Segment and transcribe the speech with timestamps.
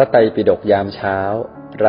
[0.00, 1.18] ระไตรปิฎกยามเช้า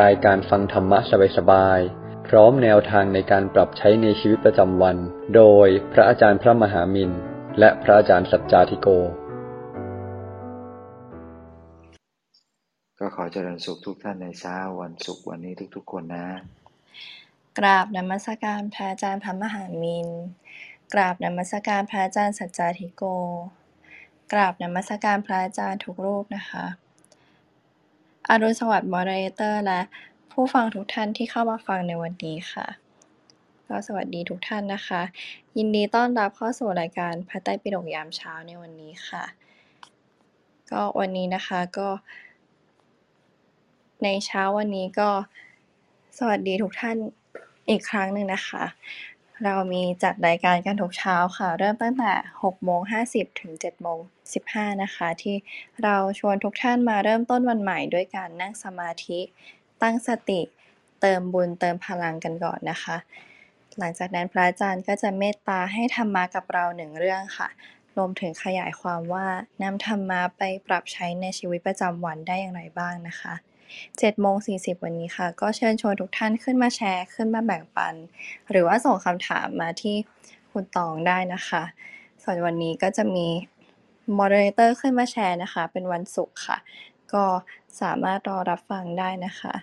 [0.00, 0.98] รายการฟังธรรมะ
[1.36, 4.96] สบายๆ พร้อมแนวทางในการปรับใช้ในชีวิตประจำวัน
[5.36, 7.10] โดยพระอาจารย์พระมหามิน
[7.58, 8.88] และพระอาจารย์สัจจาธิโก
[12.98, 16.26] ก็ขอเจริญสุขทุกท่านในเช้าวันศุกร์วันนี้ทุกๆ คนนะ
[17.58, 20.08] กราบนมัสการพระอาจารย์พระมหามิน
[20.94, 23.02] กราบนมัสการพระอาจารย์สัจจาธิโก
[24.32, 26.66] กราบนมัสการพระอาจารย์ทุกรูปนะคะ
[28.32, 29.80] อรุณสวัสดิ์ มอดเรเตอร์ และ
[30.32, 32.66] ผู้ฟังทุกท่านที่เข้ามาฟังในวันนี้ค่ะ
[33.68, 35.02] ก็สวัสดีทุกท่านนะคะ
[35.56, 39.24] ยินดีต้อนรับเข้าสู่รายการพระไตรปิฎกยามเช้าในวันนี้ค่ะ
[40.70, 41.88] ก็วันนี้นะคะก็
[44.04, 45.10] ในเช้าวันนี้ก็
[46.18, 46.96] สวัสดีทุกท่าน
[47.70, 48.64] อีกครั้งหนึ่งนะคะ
[49.44, 52.12] เรามีจัดรายการกันทุกเช้าค่ะ เริ่มตั้งแต่
[52.42, 52.80] 6โมง
[53.10, 53.98] 50 ถึง7โมง
[54.40, 55.36] 15 นะคะ ที่
[55.82, 59.20] เราชวนทุกท่านมาเริ่มต้นวันใหม่ด้วยการนั่งสมาธิ
[59.82, 60.40] ตั้งสติ
[61.00, 62.96] เติมบุญเติมพลังกันก่อนนะคะ
[63.78, 67.48] หลังจากนั้นพระอาจารย์ก็จะเมตตาให้ธรรมะกับเราหนึ่งเรื่องค่ะ
[67.96, 69.26] รวมถึงขยายความว่า
[69.62, 73.34] นำธรรมะไปปรับใช้ในชีวิตประจำวันได้อย่างไรบ้างนะคะ
[73.78, 77.94] 7โมง40 วันนี้ค่ะ ก็เชิญชวนทุกท่านขึ้นมาแชร์ ขึ้นมาแบ่งปัน
[78.50, 79.96] หรือว่าส่งคำถามมาที่
[80.52, 81.62] คุณตองได้นะคะ
[82.22, 83.26] ส่วนวันนี้ก็จะมี
[84.18, 86.58] moderator ขึ้นมาแชร์นะคะ เป็นวันศุกร์ค่ะ
[87.12, 87.24] ก็
[87.80, 89.54] สามารถรอรับฟังได้นะคะ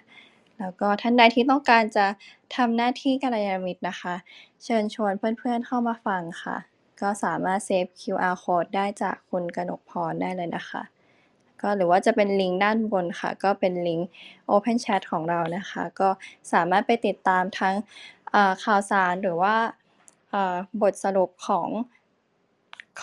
[0.59, 2.05] แล้วก็ท่านใดที่ต้องการจะ
[2.55, 4.15] ทำหน้าที่กัลยาณมิตรนะคะ
[4.63, 6.57] เชิญชวนเพื่อนๆเข้ามาฟังค่ะ
[7.01, 10.81] ก็สามารถเซฟ QR code ได้จากคุณกนกพรได้เลยนะคะ
[11.61, 14.07] ก็หรือว่าจะเป็นลิงก์ด้านบนค่ะ ก็เป็นลิงก์
[14.51, 16.09] Open Chat ของเรานะคะ ก็
[16.53, 17.75] สามารถไปติดตามทั้ง
[18.63, 19.55] ข่าวสารหรือว่า
[20.81, 21.69] บทสรุปของ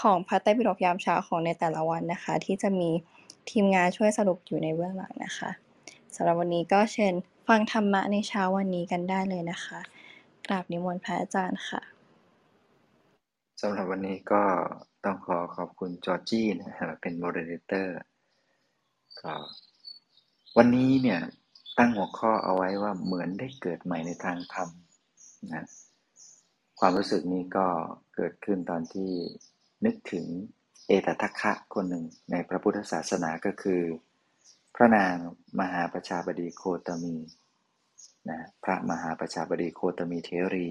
[0.00, 2.90] ของพระไตรปิฎกยามเช้าของในแต่ละวันนะคะ ที่จะมี
[3.50, 5.50] ทีมงานช่วยสรุปอยู่ในเบื้องหลังนะคะ
[6.14, 7.14] สำหรับวันนี้ก็เชิญ
[7.48, 9.78] ฟังธรรมะในเช้าวันนี้กันได้เลยนะคะ
[10.46, 11.82] กราบนิมนต์พระอาจารย์ค่ะ
[13.62, 14.42] สำหรับวันนี้ก็
[15.04, 17.96] ต้องขอขอบคุณจอร์จี้นะฮะเป็น moderator
[19.22, 19.34] ก็
[20.56, 21.20] วันนี้เนี่ย
[21.78, 24.68] ตั้งหัวข้อเอาไว้ว่าเหมือนได้เกิดใหม่ในทางธรรม
[25.54, 25.64] นะ
[26.80, 27.66] ความรู้สึกนี้ก็
[28.14, 29.10] เกิดขึ้นตอนที่
[29.84, 30.26] นึกถึง
[30.88, 33.82] เอตทัคคะคนหนึ่งในพระพุทธศาสนาก็คือ
[34.74, 35.14] พระนาง
[35.60, 37.16] มหาประชาบดีโคตมี
[38.30, 40.68] นะพระมหาประชาบดีโคตมีเทรี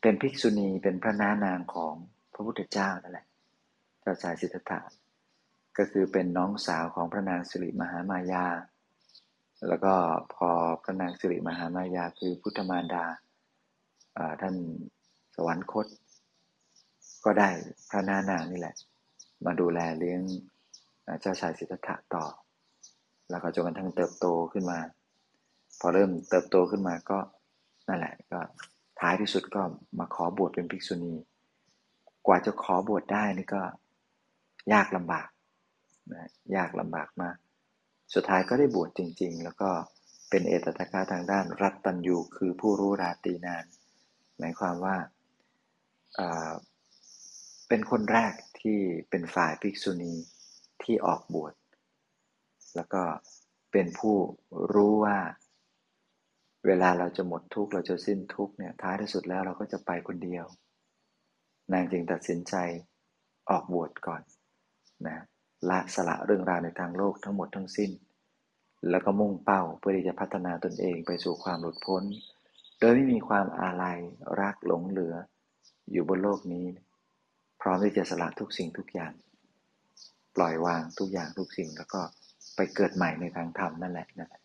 [0.00, 1.94] เป็นภิกษุณีเป็นพระนานางของ
[2.34, 3.26] พระพุทธเจ้านั่นแหละ
[4.00, 4.80] เจ้าชายสิทธัตถะ
[5.78, 8.46] ก็คือเป็นน้องสาวของพระนางสิริมหามายา
[9.68, 9.94] แล้วก็
[10.34, 10.48] พอ
[10.82, 13.04] พระนางสิริมหามายาคือพุทธมารดา
[14.40, 14.54] ท่าน
[15.34, 15.86] สวรรคต
[17.24, 17.48] ก็ได้
[17.90, 18.74] พระนานางนี่แหละ
[19.44, 20.20] มาดูแลเลี้ยง
[21.20, 22.24] เจ้าชายสิทธัตถะต่อ
[23.30, 24.78] แล้วก็จนกระทั่งเติบโตขึ้นมา
[25.80, 27.18] พอเริ่มเติบโตขึ้นมาก็
[27.88, 28.40] นั่นแหละก็
[29.00, 29.62] ท้ายที่สุดก็
[29.98, 31.14] มาขอบวชเป็นภิกษุณี
[32.26, 33.62] กว่าจะขอบวชได้นี่ก็
[34.72, 35.28] ยากลำบาก
[36.12, 37.36] นะยากลำบากมาก
[38.14, 39.70] สุดท้ายก็ได้บวชจริง ๆ แล้วก็
[40.30, 43.64] เป็นเอตตะกะทางด้านรัตตัญยูคือผู้รู้ราตีนาน
[44.38, 44.96] หมายความว่า
[47.68, 48.78] เป็นคนแรกที่
[49.10, 50.14] เป็นฝ่ายภิกษุณี
[50.82, 51.54] ที่ออกบวช
[52.76, 53.02] แล้วก็
[53.72, 54.16] เป็นผู้
[54.74, 55.18] รู้ว่า
[56.66, 60.46] เวลาเราจะหมดทุกข์เราจะสิ้นทุกข์เนี่ยท้ายที่สุดแล้วเราก็จะไปคนเดียว
[61.72, 62.54] นางจึงตัดสินใจ
[63.50, 64.22] ออกบวชก่อน
[65.06, 65.24] นะ
[65.70, 67.90] ละสละเรื่องราวในทางโลกทั้งหมดทั้งสิ้น
[68.90, 72.02] แล้วก็มุ่งเป้าเพื่อที่จะพัฒนาตนเองไปสู่ความหลุดพ้น
[72.78, 73.98] โดยไม่มีความอาลัย
[74.40, 75.14] รักหลงเหลือ
[75.90, 76.66] อยู่บนโลกนี้
[77.60, 79.12] พร้อมที่จะสละทุกสิ่งทุกอย่าง
[80.36, 82.00] ปล่อยวางทุกอย่างทุกสิ่งแล้วก็
[82.56, 84.42] ไปเกิดใหม่ในทางธรรมนั่นแหละนั่นแหละ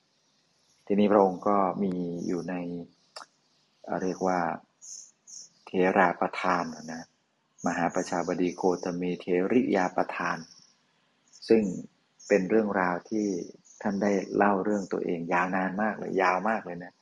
[0.85, 1.93] ทีนี้พระองค์ก็มี
[2.27, 2.55] อยู่ใน
[4.01, 4.39] เรียกว่า
[5.65, 6.63] เทราประธาน
[6.93, 7.05] นะ
[7.65, 10.37] มหาประชาบดีโคตมีเทริยาประธาน
[11.49, 11.63] ซึ่ง
[12.27, 13.27] เป็นเรื่องราวที่
[13.81, 16.93] ท่านได้เล่าเรื่องตัวเอง ยาวนานมากเลยยาวมากเลยนะ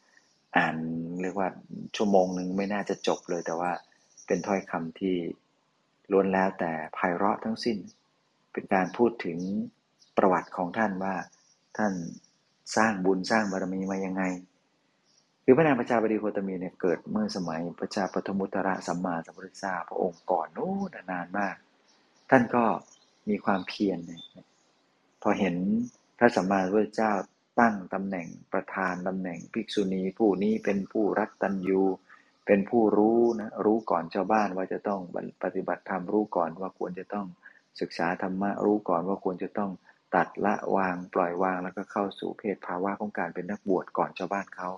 [0.58, 0.76] อ่าน
[1.22, 1.50] เรียกว่า
[1.96, 3.72] ชั่วโมงหนึ่งไม่น่าจะจบเลย แต่ว่า
[4.28, 5.16] เป็นถ้อยคำที่
[6.12, 7.78] ล้วนแล้วแต่ไพเราะทั้งสิ้น
[8.52, 9.38] เป็นการพูดถึง
[10.18, 11.16] ประวัติของท่านว่า
[11.78, 11.94] ท่าน
[12.76, 14.24] สร้างบุญสร้างบารมีมายังไง
[15.44, 21.56] คือพระนางประชาบดีโคตมีเนี่ยเกิดเมื่อสมัยพระเจ้าปฐมุตระสัมมาสัมพุทธเจ้าพระองค์ก่อนโน้นนานมาก
[22.30, 22.64] ท่านก็
[23.30, 24.22] มีความเพียรเนี่ย
[25.22, 25.56] พอเห็น
[26.18, 27.14] พระสัมมาสัมพุทธเจ้า
[27.60, 31.82] ตั้งตำแหน่งประธานตำแหน่งภิกษุณีผู้นี้เป็นผู้รักตัญญู
[32.46, 35.02] เป็นผู้รู้นะรู้ก่อนชาวบ้านว่าจะต้อง
[35.44, 37.28] ปฏิบัติธรรมรู้ก่อนว่าควรจะต้อง
[37.82, 39.72] ศึกษาธรรมะรู้ก่อนว่าควรจะต้อง
[40.16, 44.70] ตัดละวางปล่อยวางแล้วก็เข้าสู่เพศภาวะของการเป็นนักบวชก่อนชาวบ้านเขา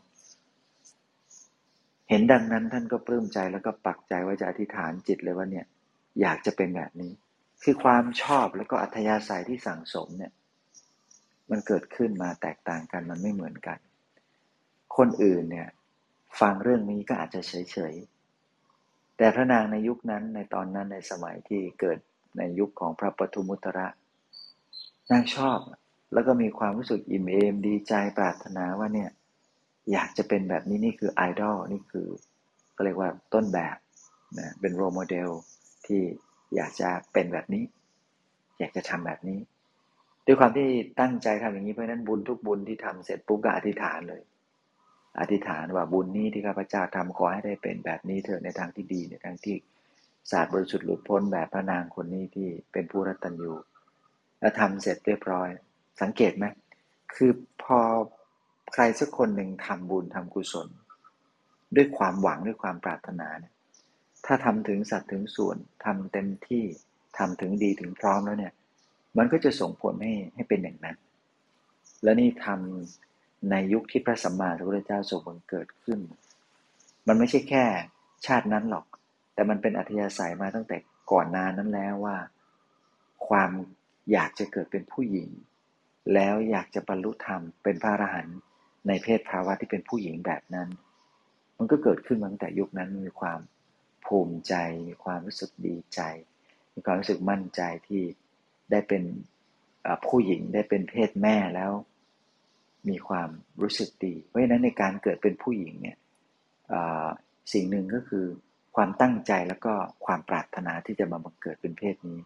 [2.09, 5.65] เห็นดังนั้นท่านก็ปลื้มใจแล้วก็ปักใจว่าจะอธิษฐานจิตเลยว่าเนี่ย
[6.21, 7.11] อยากจะเป็นแบบนี้
[7.63, 10.31] คือความชอบแล้วก็อัธยาศัยที่สั่งสมเนี่ย
[11.51, 13.77] มันเกิดขึ้นมาแตกต่างกันมันไม่เหมือนกัน
[14.97, 15.69] คนอื่นเนี่ย
[16.39, 21.99] ฟังเรื่องนี้ก็อาจจะเฉยๆ แต่พระนางในยุคนั้นในตอนนั้นในสมัยที่เกิด
[22.37, 23.87] ในยุคของพระปทุมุตระ
[25.11, 25.59] นางชอบ
[26.13, 29.09] แล้วก็มีความรู้สึกอิ่มเอมดีใจปรารถนาว่าเนี่ย
[29.91, 32.07] อยากจะเป็นแบบนี้นี่คือไอดอลนี่คือ
[32.75, 33.77] ก็เรียกว่าต้นแบบ
[34.39, 35.29] นะเป็นโรโมเดล
[35.87, 36.01] ที่
[36.55, 37.63] อยากจะเป็นแบบนี้
[38.59, 39.39] อยากจะทำแบบนี้
[40.25, 40.67] ด้วยความที่
[40.99, 44.21] ตั้งใจทำอย่างนี้เพราะนั้นบุญทุกบุญที่ทำเสร็จปุ๊บก็อธิษฐานเลย
[45.19, 49.55] อธิษฐานว่าบุญนี้ที่ข้าพเจ้าทำขอให้ได้เป็นแบบนี้เถอะในทางที่ดีในทางที่
[50.31, 53.53] ศาสตร์บริสุทธิ์หลุดพ้นแบบพระนางคนนี้ที่เป็นผู้รัตัญญู
[54.39, 55.49] แล้วทำเสร็จเรียบร้อย
[56.01, 56.45] สังเกตไหม
[57.15, 57.31] คือ
[57.63, 57.79] พอ
[58.73, 60.67] ใครสักคนหนึ่งทำบุญทำกุศล
[61.75, 63.53] ด้วยความหวังด้วยความปรารถนาเนี่ย
[64.25, 66.63] ถ้าทำถึงสัตว์ถึงส่วนทำเต็มที่
[67.17, 68.53] ทำถึงดีถึงพร้อมแล้วเนี่ย
[69.17, 70.97] มันก็จะส่งผลให้ให้เป็นอย่างนั้น
[72.03, 75.99] และนี่ทำในยุคที่พระสัมมาสัมพุทธเจ้าทรงบังเกิดขึ้น
[77.07, 77.65] มันไม่ใช่แค่
[78.25, 78.85] ชาตินั้นหรอก
[79.33, 80.77] แต่มันเป็นอัธยาศัยมาตั้งแต่
[81.11, 82.17] ก่อนนานนั้นแล้วว่า
[83.27, 83.51] ความ
[84.11, 85.29] อยากจะเกิดเป็นผู้หญิง
[86.13, 88.37] แล้วอยากจะบรรลุธรรมเป็นพระอรหันต์
[88.87, 90.67] ในเพศภาวะที่เป็นผู้หญิงแบบนั้น
[91.57, 93.39] มันก็เกิดขึ้นมาตั้งแต่ยุคนั้นมีความ
[94.05, 94.53] ภูมิใจ
[94.87, 96.01] มีความรู้สึกดีใจ
[96.75, 98.03] มีความรู้สึกมั่นใจที่
[98.71, 99.03] ได้เป็น
[100.07, 101.71] ผู้หญิงได้เป็นเพศแม่แล้ว
[102.89, 103.29] มีความ
[103.61, 105.97] รู้สึกดี เพราะฉะนั้นในการเกิดเป็นผู้หญิงเนี่ย
[107.53, 108.25] สิ่งหนึ่งก็คือ
[108.75, 109.73] ความตั้งใจแล้วก็
[110.05, 112.19] ความปรารถนาที่จะมาบังเกิดเป็นเพศนี้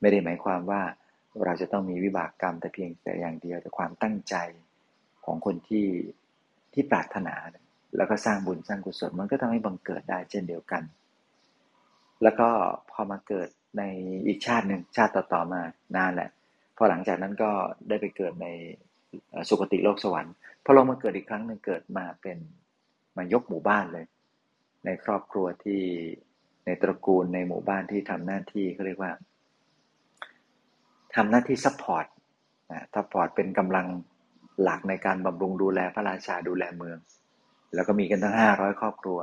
[0.00, 0.82] ไม่ได้หมายความว่า
[1.44, 4.36] เราจะต้องมีวิบากกรรมแต่เพียงแต่อย่างเดียวแต่ความตั้งใจ
[5.24, 5.86] ของคนที่
[6.72, 7.34] ที่ปรารถนา
[7.96, 10.82] แล้วก็สร้างบุญสร้างกุศลมันก็ทำให้บังเกิดได้เช่นเดียวกัน
[12.22, 12.48] แล้วก็
[12.90, 13.48] พอมาเกิด
[13.78, 13.82] ใน
[14.26, 15.60] อีกชาติหนึ่งชาติต่อๆมา
[15.96, 16.30] นานแหละ
[16.76, 17.50] พอหลังจากนั้นก็
[17.88, 18.46] ได้ไปเกิดใน
[19.48, 20.34] สุคติโลกสวรรค์
[20.64, 22.38] พอลงมาเกิดอีกครั้งหนึ่งเกิดมาเป็น
[23.16, 24.06] มายกหมู่บ้านเลย
[24.84, 25.82] ในครอบครัวที่
[26.66, 29.12] ในตระกูลในหมู่บ้านที่ทำหน้าที่เขาเรียกว่า
[31.14, 32.06] ทำหน้าที่ support
[32.94, 33.86] support เป็นกำลัง
[34.62, 36.98] หลักในการบำรุงดูแลพระราชาดูแลเมือง
[37.74, 39.18] แล้วก็มีกันตั้งห้าร้อยครอบครัว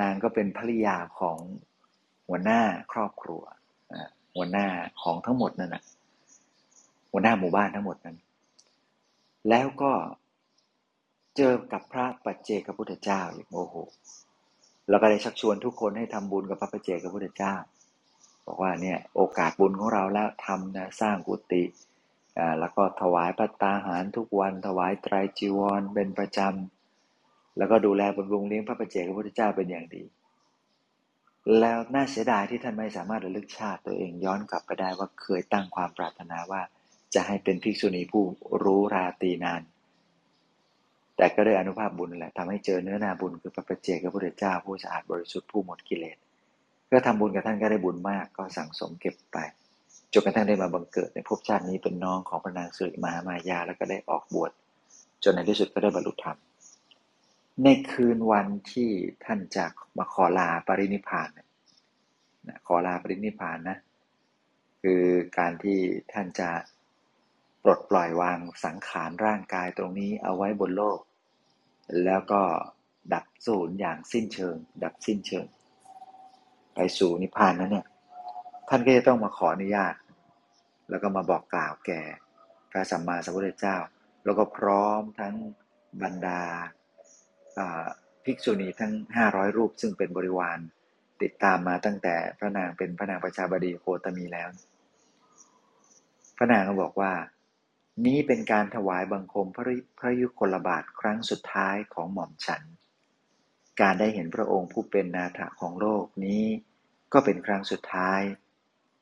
[0.00, 1.38] นางก็เป็นภริยาของ
[2.28, 2.60] หัวหน้า
[2.92, 3.42] ครอบครัว
[4.36, 4.66] หัวหน้า
[5.02, 5.82] ของทั้งหมดนั่นนะ
[7.12, 8.16] หัวหน้าหมู่บ้านทั้งหมดนั้น
[9.48, 9.92] แล้วก็
[11.36, 13.76] เจอกับพระปัจเจกพุทธเจ้าอย่างโอ้โห
[14.88, 17.54] แล้วก็ได้ชักชวนทุกคนให้ทำบุญกับพระปัจเจกพุทธเจ้า
[18.46, 21.62] บอกว่าเนี่ยโอกาสบุญของเราแล้วทำนะสร้างกุฏิ
[22.60, 26.79] แล้วก็ถวายพระตาหารทุกวันถวายไตรจีวรเป็นประจำ
[27.60, 30.02] แล้วก็ดูแลบำรุงเลี้ยงพระประเจกพระพุทธเจ้าเป็นอย่างดี
[31.60, 36.62] แล้วน่าเสียดายที่ท่านไม่สามารถระลึกชาติตัวเองย้อนกลับไปได้ว่าเคยตั้งความปรารถนาว่า
[37.14, 38.24] จะให้เป็นภิกษุณีผู้
[38.64, 39.62] รู้ราตีนาน
[41.16, 46.16] แต่ก็ได้อนุภาพบุญแหละทำให้เจอเนื้อนาบุญคือพระประเจกพระพุทธเจ้าผู้สะอาดบริสุทธิ์ผู้หมดกิเลส
[46.90, 49.38] ก็ทำบุญกับท่านก็ได้บุญมากก็สั่งสมเก็บไป
[50.12, 54.50] จนกระทั่งได้มาบังเกิดในภพชาตินี้เป็นน้องของพระนางสุริมามายาแล้วก็ได้ออกบวช
[55.24, 56.38] จนในที่สุดก็ได้บรรลุธรรม
[57.64, 58.90] ในคืนวันที่
[59.24, 63.78] ท่านจากมาขอลาปรินิพานนะขอลาปรินิพานนะ
[64.82, 65.04] คือ
[65.38, 65.78] การที่
[66.12, 66.50] ท่านจะ
[67.62, 70.98] ปลดปล่อยวางสังขารร่างกายตรงนี้เอาไว้บนโลก
[72.04, 72.42] แล้วก็
[73.14, 75.46] ดับสูญอย่างสิ้นเชิง ดับสิ้นเชิง
[76.74, 77.86] ไปสู่นิพพานนั้นเนี่ย
[78.68, 79.94] ท่านก็จะต้องมาขออนุญาต
[80.90, 82.02] แล้วก็มาบอกกล่าวแก่
[82.70, 83.76] พระสัมมาสัมพุทธเจ้า
[84.24, 85.34] แล้วก็พร้อมทั้ง
[86.02, 86.42] บรรดา
[88.24, 90.58] ภิกษุณีทั้งห้าร้อยรูปซึ่งเป็นบริวาร
[91.22, 94.48] ติดตามมาตั้งแต่พระนางเป็นพระนางประชาบดีโคตมีแล้ว
[96.36, 97.12] พระนางก็บอกว่า
[98.06, 99.64] นี้เป็นการถวายบังคมพระ
[99.98, 102.62] พระยุคลบาทครั้งสุดท้ายของหม่อมฉัน
[103.80, 106.44] การได้เห็นพระองค์ผู้เป็นนาถของโลกนี้
[107.12, 108.20] ก็เป็นครั้งสุดท้าย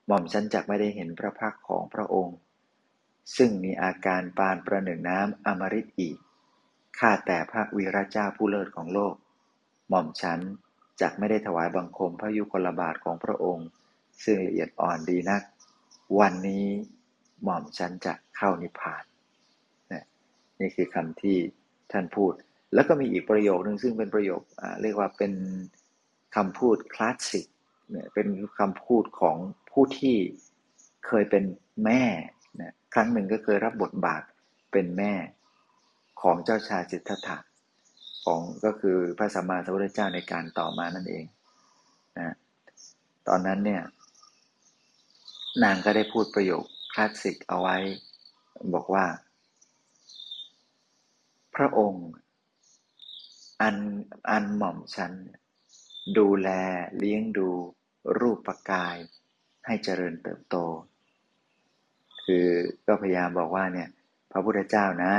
[0.07, 2.37] หม่อมฉันจักไม่ได้เห็นพระพักของพระองค์
[3.37, 6.17] ซึ่งมีอาการปานประหนึ่งน้ำอมฤตอีก
[6.99, 9.15] ข้าแต่พระวีระเจ้าผู้เลิศของโลก
[9.89, 10.41] หม่อมฉัน
[11.01, 13.69] จักไม่ได้ถวายบังคมพระยุคลบาทของพระองค์
[14.25, 15.43] ซึ่งละเอียดอ่อนดีนัก
[16.19, 16.67] วันนี้
[17.43, 19.05] หม่อมฉันจะเข้านิพพาน
[20.61, 21.39] นี่คือคำที่
[21.93, 22.33] ท่านพูด
[22.75, 24.41] แล้วก็มีอีกประโยคนึงซึ่งเป็นประโยค
[24.83, 25.33] เรียกว่าเป็น
[26.37, 27.47] คำพูดคลาสสิก
[27.91, 28.29] เนี่ยเป็น
[28.59, 29.37] คำพูดของ
[29.71, 30.17] ผู้ที่
[31.07, 31.45] เคยเป็น
[31.85, 32.05] แม่
[32.61, 34.23] นะครั้งหนึ่งก็เคยรับบทบาท
[34.73, 35.13] เป็นแม่
[36.21, 37.39] ของเจ้าชายสิทธัตถะ
[38.25, 41.25] ของก็คือพระสัมมาสัมพุทธเจ้าในการต่อมานั่นเอง
[42.19, 42.35] นะ
[43.29, 43.83] ตอนนั้นเนี่ย
[45.63, 47.77] นางก็ได้พูดประโยคคลาสสิกเอาไว้
[48.75, 49.07] บอกว่า
[51.57, 52.07] พระองค์
[53.63, 53.77] อัน
[54.31, 55.13] อันหม่อมฉัน
[56.19, 56.49] ดูแล
[56.99, 57.49] เลี้ยงดู
[58.21, 58.97] รูปปกาย
[59.67, 60.57] ให้เจริญเติบโต
[62.25, 62.47] คือ
[62.87, 63.89] ก็พยายามบอกว่าเนี่ย
[64.31, 65.15] พระพุทธเจ้านะ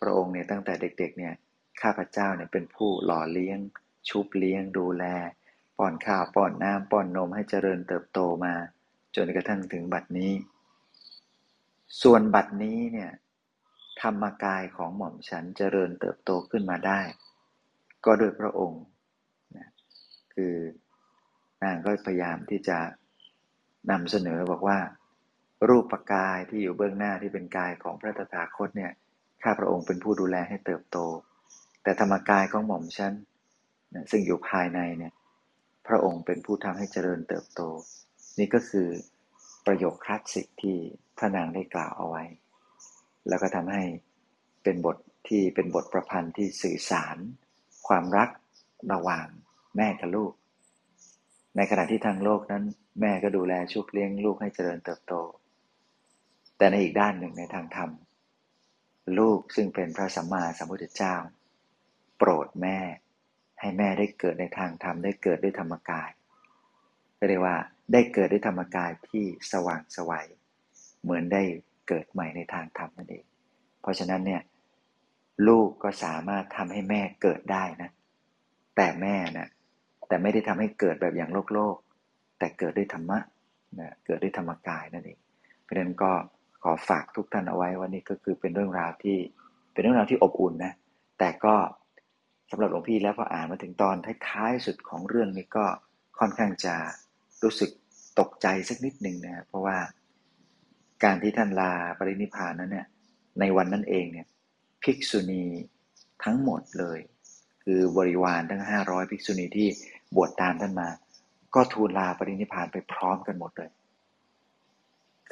[0.00, 1.34] พระองค์เนี่ยตั้งแต่เด็กๆเนี่ย
[1.82, 3.58] ข้าพเจ้าเนี่ยเป็นผู้หล่อเลี้ยง
[4.08, 5.04] ชุบเลี้ยงดูแล
[5.78, 8.54] ป้อนข้าวป้อนน้ำป้อนนมให้เจริญเติบโตมา
[9.16, 10.32] จนกระทั่งถึงบัดนี้
[12.02, 13.10] ส่วนบัดนี้เนี่ย
[14.00, 17.00] ธรรมกายของหม่อมฉันเจริญเติบโตขึ้นมาได้
[18.04, 18.82] ก็โดยพระองค์
[19.56, 19.68] นะ
[20.34, 20.54] คือ
[21.62, 22.78] นางก็พยายามที่จะ
[23.90, 24.78] นำเสนอบอกว่า
[25.68, 28.92] รูปปกายที่อยู่เบื้องหน้าที่เป็นกายของพระตถาคตเนี่ย
[29.42, 30.98] ข้าพระองค์เป็นผู้ดูแลให้เติบโต
[31.82, 33.14] แต่ธรรมกายของหม่อมฉัน
[33.94, 35.12] นะซึ่งอยู่ภายในเนี่ย
[35.88, 37.60] พระองค์เป็นผู้ทำให้เจริญเติบโต
[38.38, 38.88] นี่ก็คือ
[39.66, 40.76] ประโยคคลาสสิกที่
[41.18, 42.24] พระนางได้กล่าวเอาไว้
[43.28, 43.82] แล้วก็ทำให้
[44.62, 44.96] เป็นบท
[45.28, 47.16] ที่เป็นบทประพันธ์ที่สื่อสาร
[47.88, 48.30] ความรัก
[48.92, 49.26] ระหว่าง
[49.76, 50.32] แม่กับลูก
[51.56, 52.64] ในขณะที่ทางโลกนั้น
[53.00, 55.14] แม่ก็ดูแลชุบเลี้ยงลูกให้เจริญเติบโต
[56.58, 57.90] แต่ในอีกด้านหนึ่งในทางธรรม
[59.18, 61.14] ลูกซึ่งเป็นพระสัมมาสัมพุทธเจ้า
[62.18, 62.78] โปรดแม่
[63.60, 66.10] ให้แม่ได้เกิดในทางธรรมได้เกิดด้วยธรรมกาย
[67.28, 67.56] เรียกว่า
[67.92, 70.26] ได้เกิดด้วยธรรมกายที่สว่างสวัย
[71.02, 71.42] เหมือนได้
[71.88, 73.24] เกิดใหม่ในทางธรรมนั่นเอง
[73.82, 74.42] เพราะฉะนั้นเนี่ย
[75.48, 77.90] ลูกก็สามารถทำให้แม่เกิดได้นะ
[78.76, 79.48] แต่แม่นะ
[80.08, 81.76] แต่ไม่ได้ทำให้เกิดแบบอย่างโลกโลก
[82.38, 83.18] แต่เกิดด้วยธรรมะ
[83.80, 85.18] นะเกิดด้วยธรรมกายนั่นเอง
[85.62, 86.12] เพราะฉะนั้นก็
[86.62, 89.16] ขอฝากทุกท่านเอาไว้ว่านี่ก็คือเป็นเรื่องราวที่
[89.72, 90.72] เป็นเรื่องราวที่อบอุ่นนะ
[91.18, 91.54] แต่ก็
[92.50, 93.96] สำหรับหลวงพี่แล้วพออ่านมาถึงตอน
[94.28, 95.66] ท้ายๆสุดของเรื่องนี้ก็
[96.18, 96.74] ค่อนข้างจะ
[97.42, 97.70] รู้สึก
[98.18, 99.78] ตกใจสักนิดหนึ่งนะเพราะว่า
[101.04, 102.86] การที่ท่านลาปรินิพานนั้นเนี่ย
[103.40, 104.26] ในวันนั้นเองเนี่ย
[104.82, 105.44] ภิกษุณี
[106.24, 106.98] ทั้งหมดเลย
[107.64, 109.68] คือบริวารทั้งห้าร้อยภิกษุณีที่
[110.16, 110.88] บวชตามท่านมา
[111.54, 113.70] ก็ทูลลาปรินิพานไปพร้อมกันหมดเลย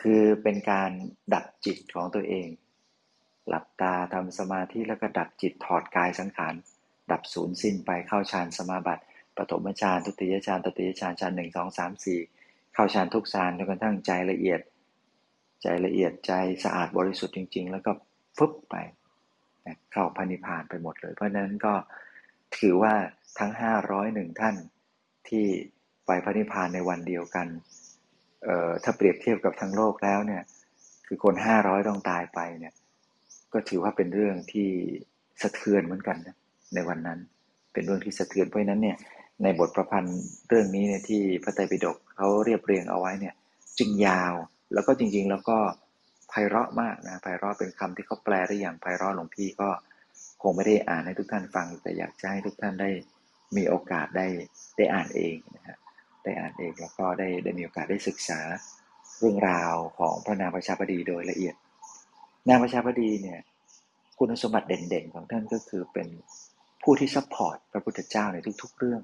[0.00, 0.90] คือเป็นการ
[1.34, 2.48] ดับจิตของตัวเอง
[3.48, 6.54] หลับตาทำสมาธิแล้วก็ดับจิตถอดกายสังขาร
[7.12, 9.04] ดับสูญสิ้นไปเข้าฌานสมาบัติ
[9.36, 12.20] ปฐมฌานทุติยฌานตติยฌานฌานหนึ่งสองสามสี่
[12.74, 14.60] เข้าฌานทุกฌานจนกระทั่งใจละเอียด
[15.62, 16.32] ใจละเอียดใจ
[16.64, 17.92] สะอาดบริสุทธิ์จริง ๆ แล้วก็
[18.36, 18.74] ฟึบไป
[19.92, 21.74] เข้าพันิพานไปหมดเลย เพราะนั้นก็
[22.58, 22.94] ถือว่า
[23.38, 24.56] ทั้งห้าร้อยหนึ่งท่าน
[25.28, 25.46] ที่
[26.06, 27.46] ไปพันิพานในวันเดียวกัน
[28.84, 30.42] ถ้าเปรียบเทียบกับทั้งโลกแล้วเนี่ย
[31.06, 32.74] คือคนห้าร้อยต้องตายไปเนี่ย
[33.52, 34.70] ก็ถือว่าเป็นเรื่องที่
[35.42, 36.36] สะเทือนเหมือนกันนะ
[36.74, 37.18] ในวันนั้น
[37.72, 38.96] เป็นเรื่องที่สะเทือนเพราะนั้นเนี่ย
[39.42, 43.34] ในบทประพันธ์เรื่องนี้เนี่ยที่พระไตรปิฎกเขาเรียบเรียงเอาไว้เนี่ย
[43.78, 44.34] จึงยาว
[44.74, 45.58] แล้วก็จริง ๆ แล้วก็
[46.28, 49.68] ไพเราะมากนะไพเราะเป็นคำที่เขาแปลได้อย่างไพเราะหลวงพี่ก็
[50.42, 52.90] คงไม่ได้อ่านให้ทุกท่านฟังแต่อยากจะให้ทุกท่านได้
[53.56, 54.26] มีโอกาสได้
[54.76, 55.76] ได้อ่านเองนะฮะ
[56.26, 58.40] ได้อ่านเองแล้วก็ได้ได้มีโอกาสได้ศึกษา
[59.18, 61.54] เรื่องราวของพระนางประชาบดีโดยละเอียด
[62.48, 63.40] นางประชาบดีเนี่ย
[64.18, 66.08] คุณสมบัติเด่นๆ ของท่านก็คือเป็น
[66.82, 69.00] ผู้ที่ support พระพุทธเจ้าในทุกๆเรื่อง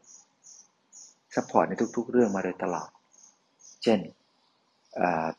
[1.35, 2.91] support ในทุก ๆ เรื่องมาโดยตลอด
[3.83, 3.99] เช่น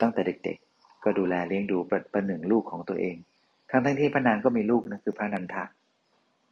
[0.02, 1.78] ตั้งแต่เด็กๆ ก็ดูแลเลี้ยงดู
[2.14, 3.16] ประหนึ่งลูกของตัวเอง
[3.70, 5.64] ทั้งทั้งที่พระนางก็มีลูกนะคือพระนันทะ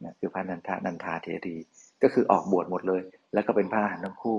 [0.04, 1.56] นะคือพระนันทะนันทาเถรี
[2.02, 3.02] ก็คือออกบวชหมดเลย
[3.34, 4.38] แล้วก็เป็นพระอรหันต์ทั้งคู่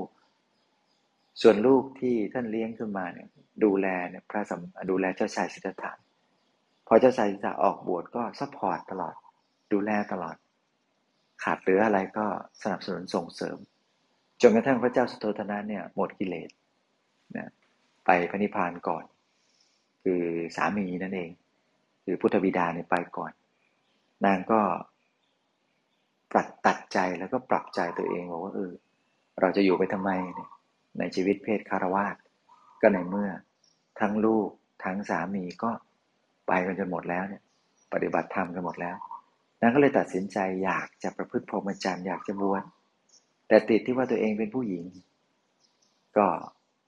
[1.42, 3.28] ส่วนลูกที่ท่านเลี้ยงขึ้นมาเนี่ย
[3.64, 4.62] ดูแลเนี่ยพระสัม
[4.92, 5.92] ดูแลเจ้าชายสิทธัตถะ
[6.88, 9.16] พอเจ้าชายสิทธัตถะออกบวชก็ support ตลอด
[9.74, 10.36] ดูแลตลอด
[11.44, 12.26] ขาดเหลืออะไรก็
[12.62, 13.58] สนับสนุนส่งเสริม
[14.42, 16.50] จนกระทั่งพระเจ้าสุโธธนะเนี่ยหมดกิเลส
[17.36, 17.50] นะ
[18.06, 19.04] ไปพระนิพพานก่อน
[20.04, 20.24] คือ
[20.56, 21.32] สามีนั่นเอง
[22.04, 23.32] คือพุทธบิดาเนี่ยไปก่อน
[24.26, 24.62] นางก็
[26.32, 28.72] ปรับตัดใจแล้วก็ปรับใจตัวเองบอกว่าเออ
[29.42, 30.50] เราจะอยู่ไปทำไมเนี่ย
[31.00, 32.16] ในชีวิตเพศคารวาส
[32.82, 33.30] ก็ในเมื่อ
[34.00, 34.50] ทั้งลูก
[34.86, 35.72] ทั้งสามีก็
[36.48, 37.44] ไปกันจนหมดแล้วเนี่ย
[37.94, 38.96] ปฏิบัติธรรมกันหมดแล้ว
[39.62, 42.64] นางก็เลยตัดสินใจอยากจะประพฤติพรหมจรรย์อยากจะบวช
[43.48, 44.84] แต่ติดที่ว่าตัวเองเป็นผู้หญิง
[46.18, 46.28] ก็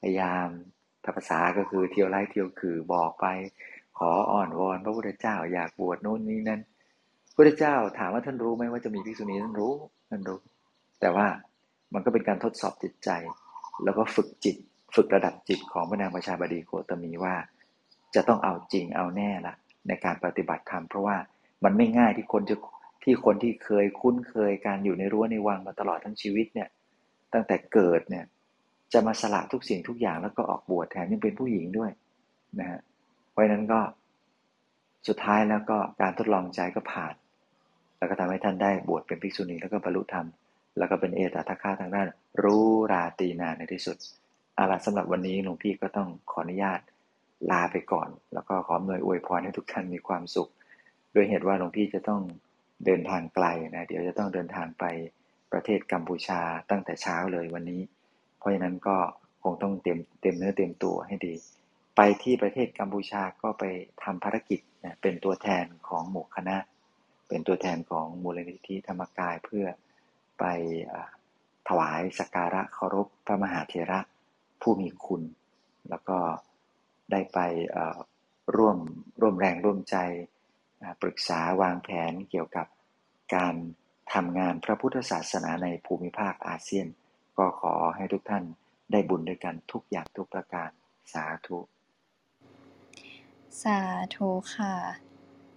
[0.01, 0.47] พยายาม
[1.05, 3.25] ภาษาก็คือเที่ยวไล่เที่ยวคือบอกไป
[3.97, 6.61] ขออ่อนวอนพระพุทธเจ้าอยากบวชโน่นนี่นั่น
[7.27, 9.73] พระพุทธเจ้าถามว่าท่านรู้ไหมว่าจะมีภิกษุณีท่านรู้
[10.09, 10.39] ท่านรู้
[11.01, 11.27] แต่ว่า
[11.93, 13.09] มันก็เป็นการทดสอบจิตใจ
[13.83, 14.55] แล้วก็ฝึกจิต
[14.95, 17.35] ฝึกระดับจิตของพระนางประชาบดีโคตมีว่า
[18.15, 19.53] จะต้องเอาจริงเอาแน่ละ
[19.87, 21.17] ในการปฏิบัติธรรมเพราะว่า
[21.63, 22.55] มันไม่ง่ายที่คนจะ
[23.03, 26.69] ที่คนที่เคยคุ้นเคยการอยู่ในรั้วในวังมาตลอดทั้งชีวิตเนี่ย
[27.33, 28.25] ตั้งแต่เกิดเนี่ย
[28.93, 31.91] จะมาสละทุกสิ่งทุกอย่างแล้วก็ออกบวชแทนยังเป็นผู้หญิงด้วย
[32.59, 32.79] นะฮะ
[33.31, 33.79] เพราะนั้นก็
[35.07, 37.13] สุดท้ายแล้วก็การทดลองใจก็ผ่าน
[37.97, 40.27] แล้วก็ทำให้ท่านได้บวชเป็นภิกษุณีแล้วก็บรรลุธรรม
[40.77, 42.07] แล้วก็เป็นเอตทัคคะทางด้าน
[42.43, 43.97] รู้ราตีนาในที่สุด
[44.57, 46.79] อาล่ะสำหรับวันนี้หลวงพี่ก็ต้องขออนุญาต
[47.51, 50.49] ลาไปก่อน แล้วก็ขออำนวยอวยพรให้ทุกท่านมีความสุข
[51.15, 52.21] ด้วยเหตุว่าหลวงพี่จะต้อง
[52.85, 54.83] เดินทางไกลนะเดี๋ยวจะต้องเดินทางไป
[55.51, 57.81] ประเทศกัมพูชาตั้งแต่เช้าเลยวันนี้
[58.37, 58.97] เพราะฉะนั้นก็
[59.43, 61.33] คงต้องเตรียมเตรียมเนื้อเตรียมตัวให้ดี
[61.95, 63.63] ไปที่ประเทศกัมพูชาก็ไป
[64.03, 66.57] ทำภารกิจนะเป็นตัวแทนของหมู่คณะ
[67.27, 69.65] เป็นตัวแทนของมูลนิธิธรรมกายเพื่อ
[70.39, 70.45] ไป
[71.67, 73.99] ถวายสักการะเคารพพระมหาเถระ
[74.61, 75.21] ผู้มีคุณ
[75.89, 76.19] แล้วก็
[77.11, 77.39] ได้ไป
[78.57, 78.77] ร่วม
[79.21, 79.97] ร่วมแรงร่วมใจ
[81.01, 82.67] ปรึกษาวางแผนเกี่ยวกับ
[83.35, 83.55] การ
[84.13, 86.87] ทำงานพระพุทธศาสนาในภูมิภาคอาเซียน
[87.37, 88.43] ก็ขอให้ทุกท่าน
[88.91, 90.69] ได้บุญด้วยกันทุกอย่างทุกประการ
[91.13, 91.57] สาธุ
[93.63, 93.79] สา
[94.15, 94.75] ธุค่ะ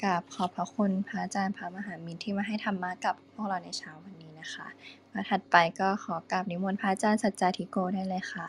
[0.05, 4.67] กับขอบพระคุณพระอาจารย์พระมหามินที่มาให้ธรรมะกับพวกเราในเช้าวันนี้ นะคะ
[5.13, 8.49] มาถัดไปก็ขอกราบนิมนต์พระอาจารย์สัจจาธิโกได้เลยค่ะ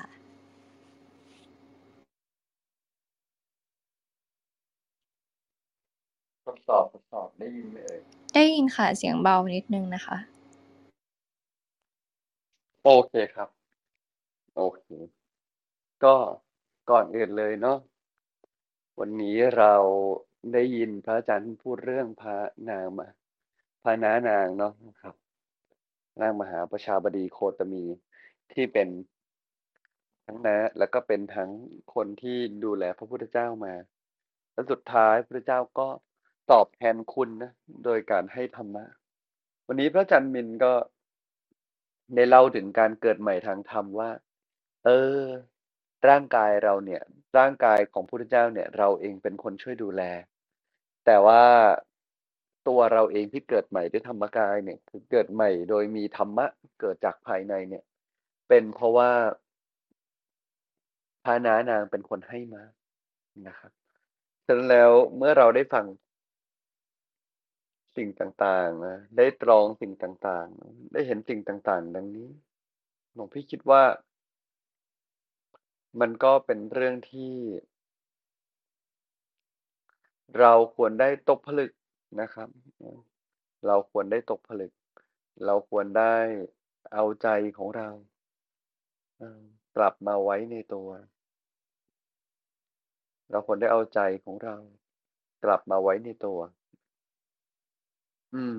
[6.46, 8.02] ทดสอบทดสอบได้ยินไหมเอ่ย
[8.36, 10.18] ได้ยินค่ะเสียงเบานิดนึงนะคะ
[12.84, 13.50] โอเคครับ
[14.56, 14.84] โอเค
[16.04, 16.16] ก็
[16.90, 17.78] ก่อนอื่นเลยเนาะ
[19.00, 19.76] วันนี้เรา
[20.54, 22.38] ได้ยินพระอาจารย์พูดเรื่องพระ
[22.70, 23.08] นางมา
[23.84, 25.16] พระน้านางเนาะครับ
[26.22, 27.84] นางมหาประชาบดีโคตมี
[28.54, 28.88] ที่เป็น
[30.26, 31.50] ทั้งน้าแล้วก็เป็นทั้ง
[31.96, 33.74] คนที่ดูแลพระพุทธเจ้ามา
[34.54, 35.88] แล้วสุดท้ายพระเจ้าก็
[36.52, 37.52] ตอบแทนคุณนะ
[37.86, 38.86] โดยการให้ธรรมะ
[39.68, 40.74] วันนี้พระอาจารย์มินก็
[42.16, 44.12] ได้เล่าถึงการเกิดใหม่ทางธรรมว่า
[44.86, 44.90] เอ
[45.20, 45.22] อ
[46.10, 47.02] ร่างกายเราเนี่ย
[47.38, 50.02] ร่างกายของพระพุทธเจ้าเนี่ย เราเองเป็นคนช่วยดูแล
[51.06, 51.44] แต่ว่า
[52.70, 56.46] ตัวเราเองที่เกิดใหม่ด้วยธรรมกายเนี่ยคือเกิดใหม่โดยมีธรรมะ
[56.80, 57.84] เกิดจากภายในเนี่ย
[58.48, 59.12] เป็นเพราะว่า
[61.24, 62.64] พระนานางเป็นคนให้มา
[63.48, 63.72] นะครับ
[64.46, 65.86] ฉะนั้นแล้วเมื่อเราได้ฟัง
[67.98, 72.30] สิ่งต่างๆนะได้ตรองสิ่งต่างๆ ได้เห็นสิ่งต่างๆ ดังนี้
[73.14, 73.84] หลวงพี่คิดว่า
[76.00, 77.34] มันก็เป็นเรื่องที่
[80.40, 81.72] เราควรได้ตกผลึก
[82.18, 82.50] นะครับ
[83.68, 84.72] เราควรได้ตกผลึก
[85.46, 86.16] เราควรได้
[86.94, 87.90] เอาใจของเรา
[89.78, 90.90] กลับมาไว้ในตัว
[93.32, 94.56] เราควรได้เอาใจของเรา
[95.44, 96.40] กลับมาไว้ในตัว
[98.34, 98.58] อืม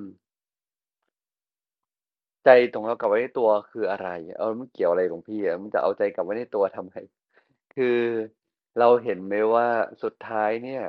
[2.44, 4.08] ใจของเรากลับไว้ในตัวคืออะไร
[4.38, 6.94] เออมันเกี่ยวอะไรหลวงพี่อะมันจะเอาใจกลับไว้ในตัวทำไม
[7.74, 7.98] คือ
[8.78, 9.68] เราเห็นไหมว่า
[10.02, 10.82] สุดท้ายเนี่ย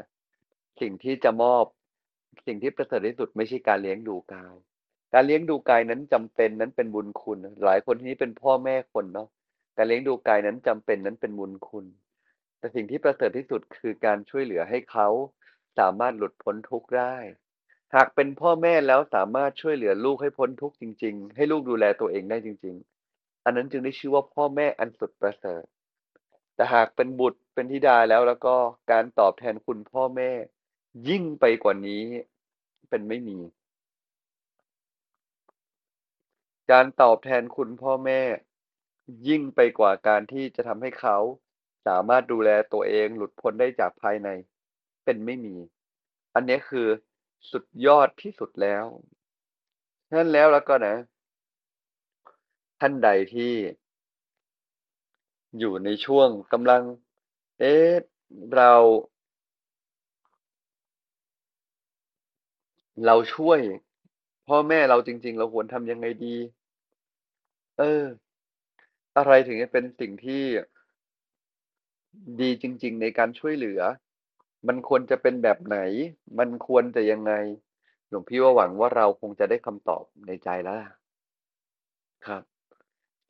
[0.82, 1.63] สิ่งที่จะมอบ
[2.46, 4.56] สิ่งที่ประเสริฐที่สุดไม่ใช่การเลี้ยงดูกาย
[5.13, 9.28] การเลี้ยงดูกายนั้นจำเป็นนั้นเป็นบุญคุณ หลายคนที่นี้เป็นพ่อแม่คนเนาะ
[9.78, 11.86] การเลี้ยงดูกายนั้นจำเป็นนั้นเป็นบุญคุณ
[12.58, 15.08] แต่สิ่งที่ประเสริฐที่สุดคือการช่วยเหลือให้เขา
[15.78, 17.15] สามารถหลุดพ้นทุกข์ได้
[17.96, 22.76] หากเป็นพ่อแม่แล้วสามารถช่วยเหลือลูกให้พ้นทุกข์จริง ๆ ให้ลูกดูแลตัวเองได้จริง
[23.10, 25.63] ๆ อันนั้นจึงได้ชื่อว่าพ่อแม่อันสุดประเสริฐ
[26.56, 28.56] แต่หากเป็นบุตรเป็นธิดาแล้วแล้วก็
[28.91, 30.32] การตอบแทนคุณพ่อแม่
[31.08, 32.04] ยิ่งไปกว่านี้
[32.89, 33.38] เป็นไม่มี
[36.71, 38.21] การตอบแทนคุณพ่อแม่
[39.27, 41.17] ยิ่งไปกว่าการที่จะทำให้เขา
[41.88, 44.30] สามารถดูแลตัวเองหลุดพ้นได้จากภายใน
[45.04, 45.56] เป็นไม่มี
[46.34, 46.88] อันนี้คือ
[47.51, 48.86] สุดยอดที่สุดแล้ว
[50.08, 50.95] ฉะนั้นแล้วแล้วก็นะ
[52.80, 53.54] ท่านใดที่
[55.60, 56.84] อยู่ในช่วงกำลัง
[57.60, 57.91] เอ๊ะ
[58.56, 58.73] เรา
[63.06, 63.60] เราช่วย
[64.47, 66.36] พ่อแม่เราจริง ๆ เราควรทำยังไงดี
[67.80, 68.04] เออ
[69.17, 70.43] อะไรถึงจะเป็นสิ่งที่
[72.41, 73.82] ดีจริง ๆ ในการช่วยเหลือ
[74.67, 75.77] มันควรจะเป็นแบบไหน
[76.39, 77.34] มันควรจะยังไง
[78.10, 80.77] หลวงพี่ว่าหวังว่าเราคงจะได้คำตอบในใจแล้ว
[82.25, 82.43] ครับ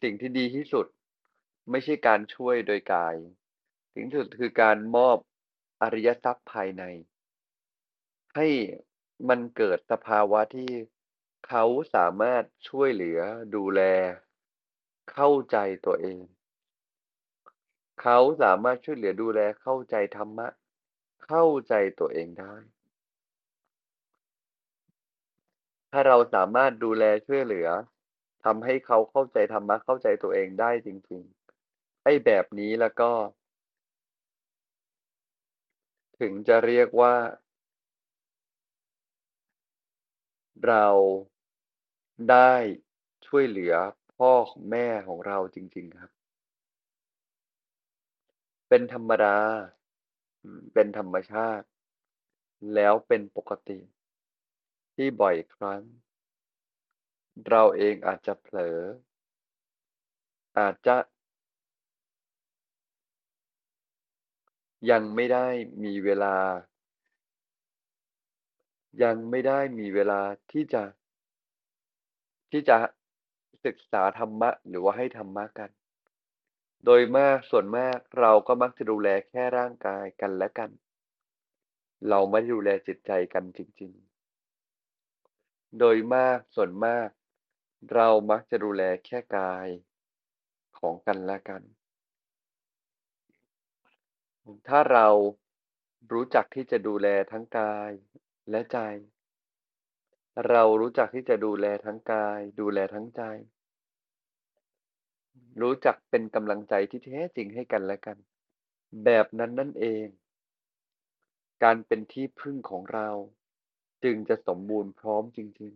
[0.02, 0.86] สิ่งที่ดีที่สุด
[1.72, 3.16] ไม่ใช่การช่วยโดยกาย
[3.94, 5.18] สิ่งที่สุดคือการมอบ
[5.82, 6.84] อริยทรัพย์ภายใน
[8.36, 8.48] ให้
[9.30, 10.72] มันเกิดสภาวะที่
[11.48, 11.64] เขา
[11.96, 13.20] สามารถช่วยเหลือ
[13.56, 13.82] ดูแล
[15.12, 16.22] เข้าใจตัวเอง
[18.02, 20.48] เขาสามารถช่วยเหลือดูแลเข้าใจธรรมะ
[21.26, 22.56] เข้าใจตัวเองได้
[25.92, 27.68] ถ้าเราสามารถดูแลช่วยเหลือ
[28.44, 33.12] ทำให้เขาเข้าใจธรรมะเข้าใจตัวเองได้จริงๆไอ้แบบนี้แล้วก็
[36.20, 37.14] ถึงจะเรียกว่า
[40.68, 40.88] เรา
[42.30, 42.54] ได้
[43.28, 43.76] ช่วยเหลือ
[44.18, 46.12] พ่อของแม่ของเราจริง ๆครับ
[48.70, 49.38] เป็นธรรมดา
[50.74, 51.68] เป็นธรรมชาติ
[52.74, 53.80] แล้วเป็นปกติ
[54.96, 55.82] ที่บ่อยครั้ง
[57.50, 58.80] เราเองอาจจะเผลอ
[60.60, 60.98] อาจจะ
[64.92, 65.48] ยังไม่ได้
[65.84, 66.36] มีเวลา
[69.04, 70.84] ยังไม่ได้มีเวลาที่จะ
[72.52, 72.78] ที่จะ
[73.66, 75.72] ศึกษาธรรมะ หรือว่าให้ธรรมะกัน
[76.86, 80.72] โดยมากส่วนมากเราก็มักจะดูแลแค่ร่างกายกันและกัน
[82.10, 83.92] เราไม่ได้ดูแลจิตใจกันจริง
[84.86, 87.10] ๆ โดยมากส่วนมาก
[87.94, 89.68] เรามักจะดูแลแค่กาย
[90.78, 91.64] ของกันและกัน
[94.68, 95.08] ถ้าเรา
[96.12, 97.92] รู้จักที่จะดูแลทั้งกาย
[98.52, 98.80] และใจ
[100.50, 103.22] เรารู้จักที่จะดูแลทั้งกาย ดูแลทั้งใจ
[105.62, 108.18] รู้จักเป็นกำลังใจที่แท้จริงให้กันและกัน
[109.04, 110.08] แบบนั้นนั่นเอง
[111.64, 113.10] การเป็นที่พึ่งของเรา
[114.04, 115.74] จึงจะสมบูรณ์พร้อมจริง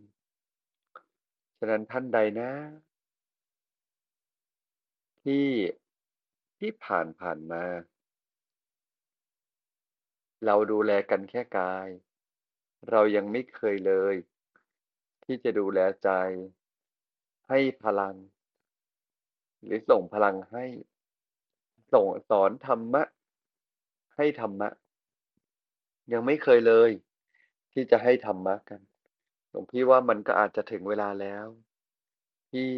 [0.78, 2.50] ๆ ฉะนั้นท่านใดนะ
[5.22, 5.46] ที่
[6.58, 7.64] ที่ผ่านๆมา
[10.44, 11.88] เราดูแลกันแค่กาย
[12.90, 14.14] เรายังไม่เคยเลย
[15.24, 16.10] ที่จะดูแลใจ
[17.48, 18.14] ให้พลัง
[19.62, 20.64] หรือส่งพลังให้
[21.92, 23.02] ส่งสอนธรรมะ
[24.16, 24.68] ให้ธรรมะ
[26.12, 26.90] ยังไม่เคยเลย
[27.72, 28.80] ที่จะให้ธรรมะกัน
[29.50, 31.46] หลวงพี่ว่ามันก็อาจจะถึงเวลาแล้ว
[32.50, 32.70] ที่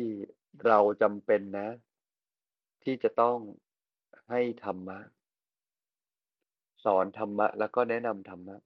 [0.67, 1.69] เราจำเป็นนะ
[2.83, 3.39] ที่จะต้อง
[4.29, 4.99] ให้ธรรมะ
[6.85, 8.57] สอนธรรมะ แล้วก็แนะนำธรรมะ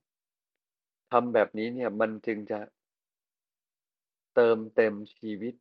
[1.12, 2.60] ทำแบบนี้เนี่ยมันจึงจะ
[4.34, 5.54] เติมเต็มชีวิต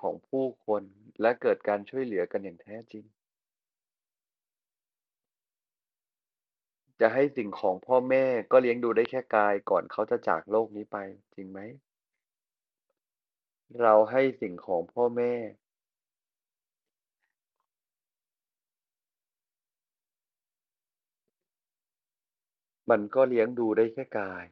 [0.00, 0.82] ของผู้คน
[1.20, 3.04] และเกิดการช่วยเหลือกันอย่างแท้จริง
[7.00, 10.96] จะให้สิ่งของพ่อแม่ก็เลี้ยงดูได้แค่กายก่อนเขาจะจากโลกนี้ไป
[11.34, 11.58] จริงไหม?
[13.80, 15.32] เราให้สิ่งของพ่อแม่
[22.90, 24.44] มันก็เลี้ยงดูได้แค่กาย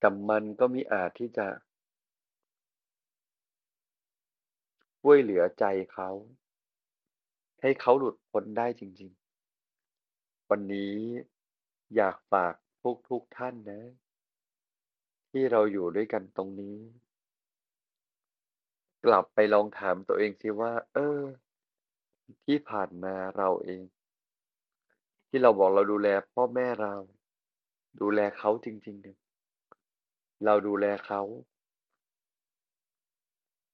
[0.00, 1.46] แต่มันก็มิอาจที่จะ
[5.00, 6.10] ช่วยเหลือใจเขา
[7.60, 9.10] ให้เขาหลุดพ้นได้จริง
[9.80, 10.94] ๆ วันนี้
[11.96, 12.54] อยากฝาก
[13.08, 13.82] ทุกๆท่านนะ
[15.30, 16.78] ที่เราอยู่ด้วยกันตรงนี้
[19.04, 21.20] กลับไปลองถามตัวเองสิว่า เออ
[22.44, 23.82] ที่ผ่านมาเราเอง
[25.28, 26.94] ที่เราบอกเราดูแลพ่อแม่เรา
[28.00, 29.18] ดูแลเขาจริงๆเนี่ย
[30.44, 31.22] เราดูแลเขา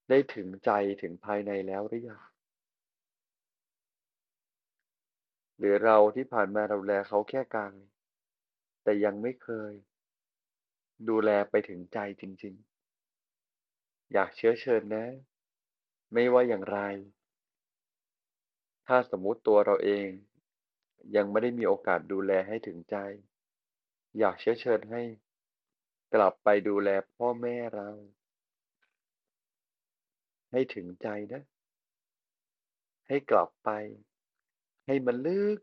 [0.08, 0.70] ได้ถึงใจ
[1.02, 2.22] ถึงภายในแล้วหรือยัง?
[5.58, 7.76] หรือเราที่ผ่านมาเราดูแลเขาแค่กลาย
[8.82, 9.72] แต่ยังไม่เคย
[11.08, 12.54] ดูแลไปถึงใจจริง
[13.34, 15.06] ๆ อยากเชื้อเชิญนะ
[16.12, 16.78] ไม่ว่าอย่างไร
[18.86, 20.08] ถ้าสมมุติตัวเราเอง
[21.16, 22.96] ยังไม่ได้มีโอกาสดูแลให้ถึงใจ
[24.18, 25.02] อยากเชื้อเชิญให้
[26.18, 27.88] กลับไปดูแลพ่อแม่เรา
[30.52, 31.42] ให้ถึงใจนะ
[33.08, 33.70] ให้กลับไป
[34.86, 35.58] ให้มันลึก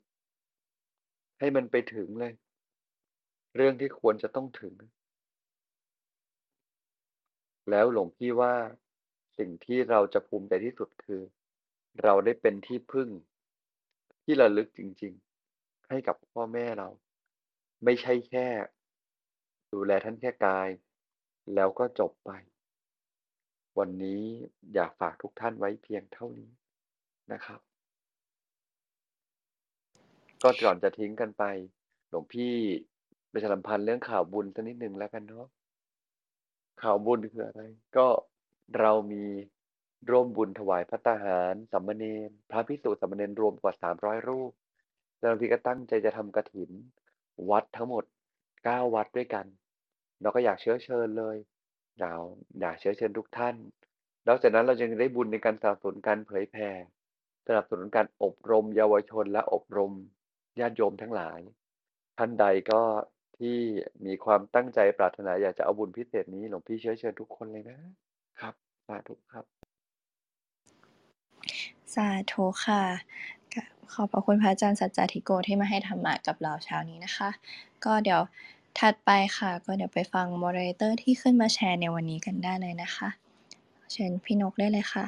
[1.39, 2.33] ให้มันไปถึงเลย
[3.55, 4.73] เรื่องที่ควรจะต้องถึง
[7.69, 8.53] แล้วหลวงพี่ว่า
[9.37, 11.21] สิ่งที่เราจะภูมิใจที่สุดคือ
[12.03, 13.09] เราได้เป็นที่พึ่ง
[14.23, 15.13] ที่ระลึกจริง
[15.51, 16.89] ๆ ให้กับพ่อแม่เรา
[17.83, 18.47] ไม่ใช่แค่
[19.73, 20.69] ดูแลท่านแค่กาย
[21.55, 22.31] แล้วก็จบไป
[23.79, 24.21] วันนี้
[24.73, 26.51] อยากฝากทุกท่านไว้เพียงเท่านี้
[27.31, 27.59] นะครับ
[30.43, 31.43] ก็ก่อนจะทิ้งกันไป
[32.09, 32.53] หลวงพี่
[33.31, 35.47] ประชาสัมพันธ์เรื่องข่าวบุญสักนิดหนึ่งแล้วกันเนาะ
[36.81, 37.61] ข่าวบุญคืออะไร?
[37.97, 38.07] ก็
[38.79, 39.25] เรามี
[40.09, 44.51] ร่วมบุญถวายภัตตาหารสามมเณรพระภิกษุสามมเณรรวมกว่า300รูป
[45.19, 46.71] แล้วหลวงพี่ก็ตั้งใจจะทำกฐิน
[47.49, 48.03] วัดทั้งหมด
[48.53, 49.45] 9วัดด้วยกัน
[50.23, 51.37] เราก็อยากเชื้อเชิญเลย
[51.99, 52.11] อยา
[52.59, 53.55] อยากเชื้อเชิญทุกท่าน
[54.27, 56.69] นอกจากนั้นเรายังได้บุญในการสนับสนุนการเผยแผ่
[57.47, 59.93] สนับสนุนการอบรมเยาวชนและอบรม
[60.59, 61.39] ญาติโยมทั้งหลาย
[62.17, 62.81] ท่านใดก็
[63.37, 63.57] ที่
[64.05, 67.79] มีความตั้งใจปรารถนาอยากจะเอาบุญพิเศษนี้หลวงพี่เชื้อเชิญทุกคนเลยนะ
[68.39, 68.53] ครับ
[68.87, 69.45] สาธุครับ
[71.95, 72.83] สาธุค่ะ
[73.93, 77.29] ขอบพระคุณพระอาจารย์สัจจาธิโกที่มาให้ธรรมะกับเราเช้านี้นะคะ
[77.85, 78.21] ก็เดี๋ยว
[78.79, 83.09] ถัดไปค่ะ ก็เดี๋ยวไปฟัง moderator ที่ขึ้นมาแชร์ในวันนี้กันได้เลยนะคะ
[83.91, 85.05] เชิญพี่นกได้เลยค่ะ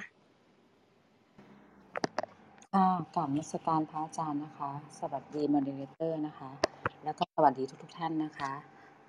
[2.74, 6.50] ค่ะกราบนมัสการพระอาจารย์นะคะ สวัสดี moderator นะคะ
[7.04, 8.52] แล้วก็สวัสดีทุกๆท่านนะคะ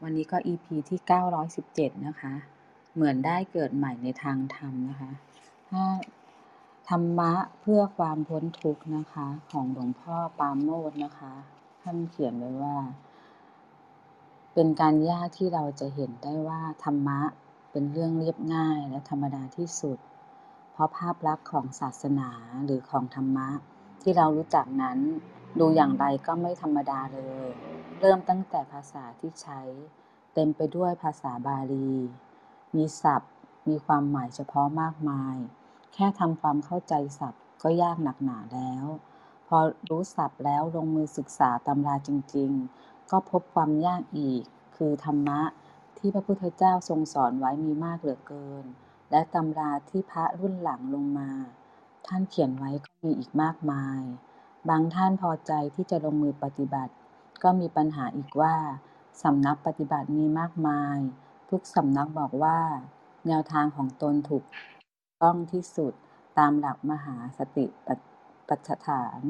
[0.03, 1.01] วันนี้ก็ EP ที่
[1.53, 2.33] 917 นะคะ
[2.95, 5.11] เหมือนได้เกิดใหม่ในทางธรรมนะคะ
[5.71, 5.85] ถ้า
[6.89, 11.33] ธรรมะเพื่อความพ้นทุกข์นะคะ ของหลวงพ่อปราโมทย์นะคะ
[11.83, 12.77] ท่านเขียนไว้ว่า
[14.59, 17.21] เป็นการยากที่เราจะเห็นได้ว่าธรรมะ
[17.71, 19.99] เป็นเรื่องเรียบง่ายและธรรมดาที่สุด
[20.73, 22.31] เพราะภาพลักษณ์ของศาสนา
[22.65, 23.49] หรือของธรรมะ
[24.03, 24.99] ที่เรารู้จักนั้น
[25.59, 27.47] ดูอย่างไรก็ไม่ธรรมดาเลย
[28.01, 29.61] เริ่มตั้งแต่ภาษาที่ใช้
[30.35, 31.91] เต็มไปด้วยภาษาบาลี
[32.77, 33.33] มีศัพท์
[33.69, 35.37] มีความหมายเฉพาะมากมาย
[35.95, 38.85] แค่ทำความเข้าใจศัพท์ก็ยากหนักหนาแล้ว
[39.47, 39.59] พอ
[39.91, 44.43] รู้ศัพท์แล้วลงมือศึกษาตำราจริง ๆ ก็พบความยากอีก
[44.77, 45.41] คือธรรมะ
[45.99, 48.65] ที่พระพุทธเจ้าทรงสอนไว้มีมากเหลือเกิน
[49.11, 51.31] และตำราที่พระรุ่นหลังลงมา
[52.07, 54.03] ท่านเขียนไว้ก็มีอีกมากมาย
[54.69, 56.93] บางท่านพอใจที่จะลงมือปฏิบัติ
[57.43, 58.55] ก็มีปัญหาอีกว่า
[59.23, 60.99] สำนักปฏิบัติมีมากมาย
[61.51, 62.59] ทุกสำนักบอกว่า
[63.27, 64.45] แนวทางของตนถูก
[65.23, 65.93] ต้องที่สุด
[66.39, 67.67] ตามหลักมหาสติ
[68.49, 69.21] ปัฏฐาน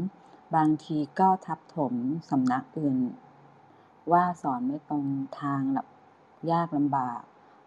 [0.55, 1.95] บางทีก็ทับถม
[2.31, 2.99] สำนักอื่น
[4.12, 5.05] ว่าสอนไม่ตรง
[5.40, 5.79] ทางล
[6.51, 7.21] ยากลำบาก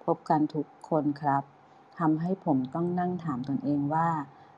[0.05, 1.43] พบกันทุกคนครับ
[1.99, 4.09] ทำให้ผมต้องนั่งถามตนเองว่า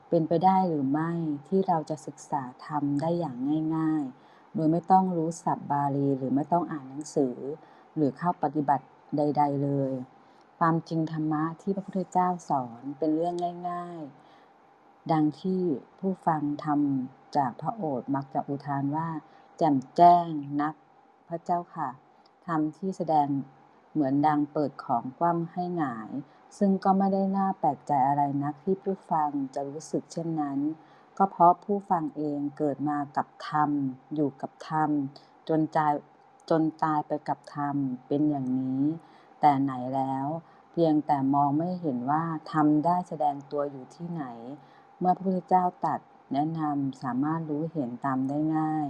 [0.08, 1.10] เป็นไปได้หรือไม่
[1.48, 3.36] ที่เราจะศึกษาธรรมได้อย่าง
[3.76, 7.36] ง่าย ๆ โดยไม่ต้องรู้ศัพท์บาลีหรือไม่ต้องอ่านหนังสือ
[7.94, 8.84] หรือเข้าปฏิบัติ
[9.16, 9.92] ใด ๆ เลย
[10.58, 13.34] ความจริงธรรมะที่พระพุทธเจ้าสอนเป็นเรื่อง
[13.70, 14.02] ง่าย
[14.56, 15.62] ๆ ดังที่
[15.98, 19.08] ผู้ฟังทำจากพระโอษฐ์มักจะอุทานว่า
[19.58, 20.28] แจ่มแจ้ง
[20.62, 20.74] นัก
[21.32, 21.88] ระเจ้าค่ะ
[22.46, 23.28] ธรรมที่แสดง
[23.92, 26.10] เหมือนดังเปิดของคว่ำให้หงาย
[26.58, 30.58] ซึ่งก็ไม่ได้น่าแปลกใจอะไรนักที่ผู้ฟังจะรู้สึกเช่นนั้น
[31.18, 33.70] ก็เพราะผู้ฟังเองเกิดมากับธรรม
[34.14, 34.90] อยู่กับธรรม
[35.48, 35.78] จนใจ
[36.50, 38.82] จนตายไปกับธรรมเป็นอย่างนี้
[39.40, 40.26] แต่ไหนแล้ว
[40.72, 44.24] เพียงแต่มองไม่เห็นว่าธรรมได้แสดงตัวอยู่ที่ไหน
[44.98, 46.00] เมื่อพระพุทธเจ้าตัด
[46.32, 48.86] แนะนำสามารถรู้เห็นตามได้ง่าย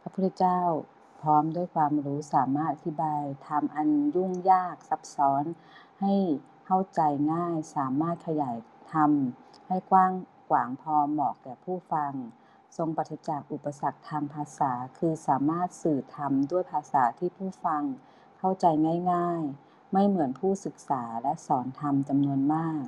[0.00, 0.60] พระพุทธเจ้า
[1.20, 5.44] พร้อมด้วยความรู้สามารถอธิบายทำอันยุ่งยากซับซ้อน
[6.00, 6.14] ให้
[6.66, 7.00] เข้าใจ
[7.32, 8.56] ง่ายสามารถขยาย
[8.92, 10.12] ทำให้กว้าง
[10.50, 12.12] กวางพอเหมาะแก่ผู้ฟัง
[12.76, 17.82] ทรงปฏิจากอุปสรรคทางภาษา คือสามารถสื่อธรรมด้วยภาษาที่ผู้ฟัง
[18.38, 18.66] เข้าใจ
[19.12, 22.82] ง่าย ๆ ไม่เหมือนผู้ศึกษาและสอนธรรมจำนวนมาก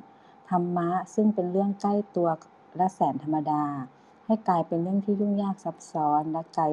[0.50, 2.28] ธรรมะซึ่งเป็นเรื่องใกล้ตัว
[2.76, 3.64] และแสนธรรมดา
[4.26, 6.64] ให้กลายเป็นเรื่องที่ยุ่งยากซับซ้อนและไกล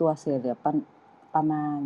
[0.00, 0.56] ตัวเสียเหลือ
[1.36, 1.78] ประมาณ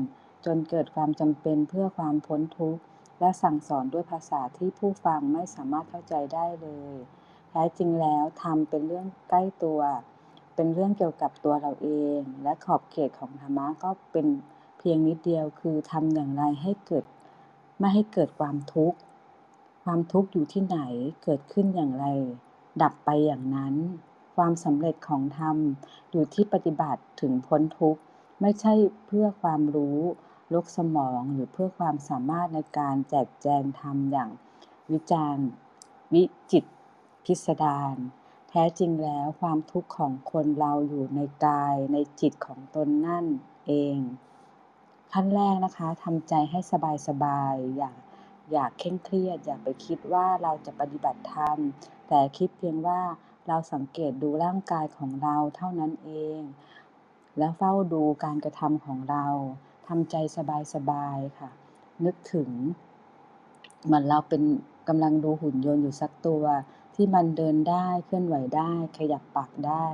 [0.46, 2.82] จนเกิดความจำเป็นเพื่อความพ้นทุกข์
[3.20, 6.94] และสั่งสอนด้วยภาษาที่ผู้ฟังไม่สามารถเข้าใจได้เลย
[7.50, 9.80] แท้จริงแล้วธรรมเป็นเรื่องใกล้ตัว
[10.54, 14.26] เป็นเรื่องเกี่ยวกับตัวเราเอง และขอบเขตของธรรมะก็เป็น
[14.78, 17.04] เพียงนิดเดียวคือทำอย่างไรให้เกิด
[17.78, 18.98] ไม่ให้เกิดความทุกข์
[19.84, 20.78] ความทุกข์อยู่ที่ไหน
[21.24, 22.06] เกิดขึ้นอย่างไร
[22.82, 23.74] ดับไปอย่างนั้น
[24.36, 25.56] ความสำเร็จของธรรม
[26.10, 28.00] อยู่ที่ปฏิบัติถึงพ้นทุกข์
[28.40, 28.74] ไม่ใช่
[29.06, 29.98] เพื่อความรู้
[30.54, 34.30] ลกสมองหรือเพื่อความสามารถในการแจกแจงธรรมอย่าง
[34.92, 35.48] วิจารณ์
[36.14, 36.22] วิ
[36.52, 36.64] จิต
[37.24, 37.96] พิสดาร
[38.48, 43.26] แท้จริงแล้วความทุกข์ของคนเราอยู่ในกายในจิตของตนนั่น
[43.66, 43.98] เอง
[45.12, 46.58] ขั้นแรกนะคะทำใจให้
[47.08, 47.92] สบายๆอย่า
[48.50, 51.58] อย่าเคร่งเครียด อย่าไปคิดว่าเราจะปฏิบัติธรรม
[52.08, 53.00] แต่คิดเพียงว่า
[53.48, 56.40] เราสังเกตดูร่างกายของเราเท่านั้นเอง
[57.40, 59.26] และเฝ้าดูการกระทำของเรา
[59.88, 60.16] ทำใจ
[60.74, 61.50] สบายๆค่ะ
[62.04, 62.50] นึกถึง
[63.84, 64.42] เหมือนเราเป็น
[64.88, 66.44] กำลังดูหุ่นยนต์อยู่สักตัว
[66.94, 69.86] ที่มันเดินได้เคลื่อนไหวได้ ขยับปากได้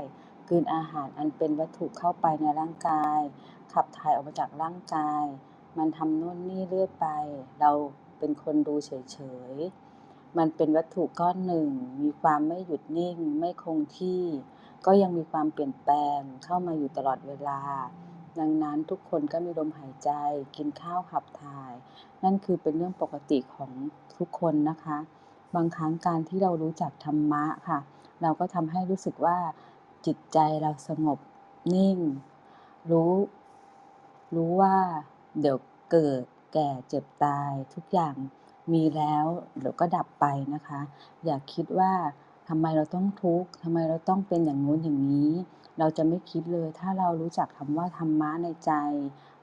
[0.48, 3.20] กืนอาหารอันเป็นวัตถุเข้าไปในร่างกาย
[3.72, 5.24] ขับถ่ายออกมาจากร่างกาย
[5.78, 7.06] มันทำโน่นนี่เรื่อยไป
[7.60, 7.70] เรา
[8.18, 9.18] เป็นคนดูเฉ
[9.52, 11.68] ยๆ มันเป็นวัตถุก้อนหนึ่ง
[12.02, 14.22] มีความไม่หยุดนิ่ง ไม่คงที่
[14.86, 17.60] ก็ยังมีความเปลี่ยนแปลงเข้ามาอยู่ตลอดเวลา
[18.38, 20.10] ดังนั้นทุกคนก็มีลมหายใจ
[20.56, 21.72] กินข้าวขับถ่าย
[22.24, 23.70] นั่นคือเป็นเรื่องปกติของ
[24.16, 24.98] ทุกคนนะคะ
[25.54, 27.78] บางครั้งการที่เรารู้จักธรรมะค่ะ
[28.22, 29.38] เราก็ทำให้รู้สึกว่า
[30.06, 31.18] จิตใจเราสงบ
[31.74, 31.98] นิ่ง
[32.90, 33.12] รู้
[34.34, 34.76] รู้ว่า
[35.40, 35.58] เดี๋ยว
[35.90, 36.22] เกิด
[36.54, 38.14] แก่เจ็บตายทุกอย่าง
[38.72, 39.26] มีแล้ว
[39.58, 40.80] เดี๋ยวก็ดับไปนะคะ
[41.24, 41.92] อย่าคิดว่า
[42.48, 45.32] ทำไมเราต้องทุกข์ทำไมเราต้องเป็นอย่างงู้นอย่างนี้
[45.78, 48.72] เราจะไม่คิดเลย ถ้าเรารู้จักคำว่าธรรมะในใจ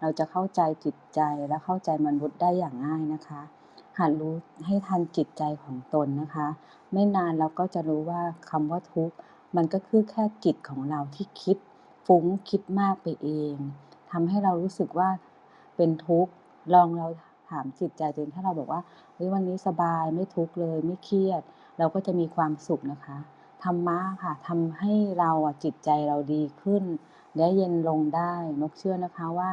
[0.02, 3.42] เราจะเข้าใจจิตใจและเข้าใจมนุษย์ได้อย่างง่ายนะคะ
[3.98, 4.34] หัดรู้
[4.66, 6.48] ให้ทันจิตใจของตนนะคะ
[6.94, 9.16] ไม่นานเราก็จะรู้ว่าคำว่าทุกข์
[9.56, 11.58] มันก็คือแค่จิตของเราที่คิด
[12.06, 13.56] ฟุ้งคิดมากไปเอง
[14.12, 15.10] ทำให้เรารู้สึกว่า
[15.76, 16.32] เป็นทุกข์
[16.74, 17.08] ลองเรา
[17.50, 18.82] ถามจิตใจตัวเองถ้าเราบอกว่า
[19.14, 21.42] เฮ้ยวันนี้สบายไม่ทุกข์เลยไม่เครียด
[21.78, 23.18] เราก็จะมีความสุขนะคะ
[23.64, 25.32] ธรรมะค่ะทำให้เรา
[25.64, 26.84] จิตใจเราดีขึ้น
[27.36, 29.50] และเย็นลงได้นกเชื่อนะคะว่า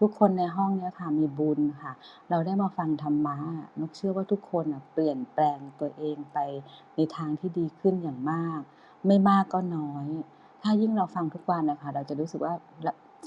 [0.00, 1.92] ทุกคนในห้องนี้ค่ะมีบุญค่ะ
[2.30, 3.36] เราได้มาฟังธรรมะ
[3.80, 6.38] นกเชื่อว่าทุกคนเปลี่ยนแปลงตัวเองไป
[6.96, 8.60] ในทางที่ดีขึ้นอย่างมาก
[9.06, 10.06] ไม่มากก็น้อย
[10.62, 12.54] ถ้ายิ่งเราฟังทุกวันนะคะ เราจะรู้สึกว่า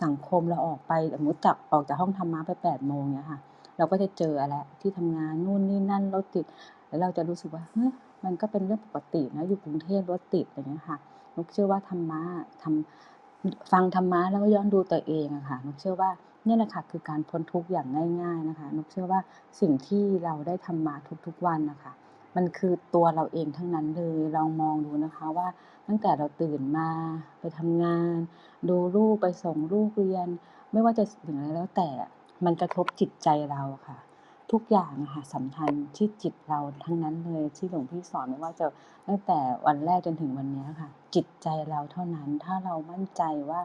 [0.04, 3.40] สังคมเราออกไปสมมติจากออกจากห้องธรรมะไปแปดโมงเนี้ยค่ะ
[3.78, 6.46] เราก็จะเจออะไรที่ทำงานนู่นนี่นั่นรถติด
[6.88, 7.92] แล้วเราจะรู้สึกว่าเฮ้ย
[8.28, 10.98] มันก็เป็นเรื่องปกตินะอยู่กรุงเทพรถติดอย่างเงี้ยค่ะ
[11.36, 12.22] นุกเชื่อว่าธรรมะ
[12.62, 16.10] ทำฟังธรรมะแล้วก็ย้อนดูตัวเองอะค่ะนุกเชื่อว่า
[16.48, 17.88] นี่แหละค่ะคือการพ้นทุกข์อย่าง
[18.22, 19.20] ง่ายๆนะคะนุกเชื่อว่า
[19.60, 21.94] สิ่งที่เราได้ทำมาทุกๆวันนะคะ
[22.36, 25.48] มันคือตัวเราเองทั้งนั้นเลยลองมองดูนะคะว่า
[25.88, 26.90] ตั้งแต่เราตื่นมา
[27.40, 28.18] ไปทำงาน
[28.70, 30.28] ดูลูกไปส่งลูกเรียน
[30.72, 31.90] ไม่ว่าจะสิ่งอะไรแล้วแต่
[32.46, 33.98] มันกระทบจิตใจเราค่ะ
[34.52, 38.66] ทุกอย่างค่ะสำคัญที่จิตเราทั้งนั้นเลยที่หลวงพี่สอนไม่ว่าจะ
[39.08, 43.62] ตั้งแต่วันแรกจนถึงวันนี้ค่ะ จิตใจเราเท่านั้นถ้าเรามั่นใจว่า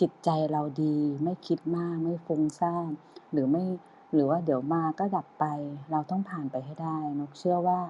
[0.00, 2.90] จิตใจเราดีไม่คิดมากไม่ฟุ้งซ่าน
[3.32, 3.64] หรือไม่
[4.12, 5.44] หรือว่าเดี๋ยวมาก็ดับไป
[5.90, 7.80] เราต้องผ่านไปให้ได้ นกเชื่อว่า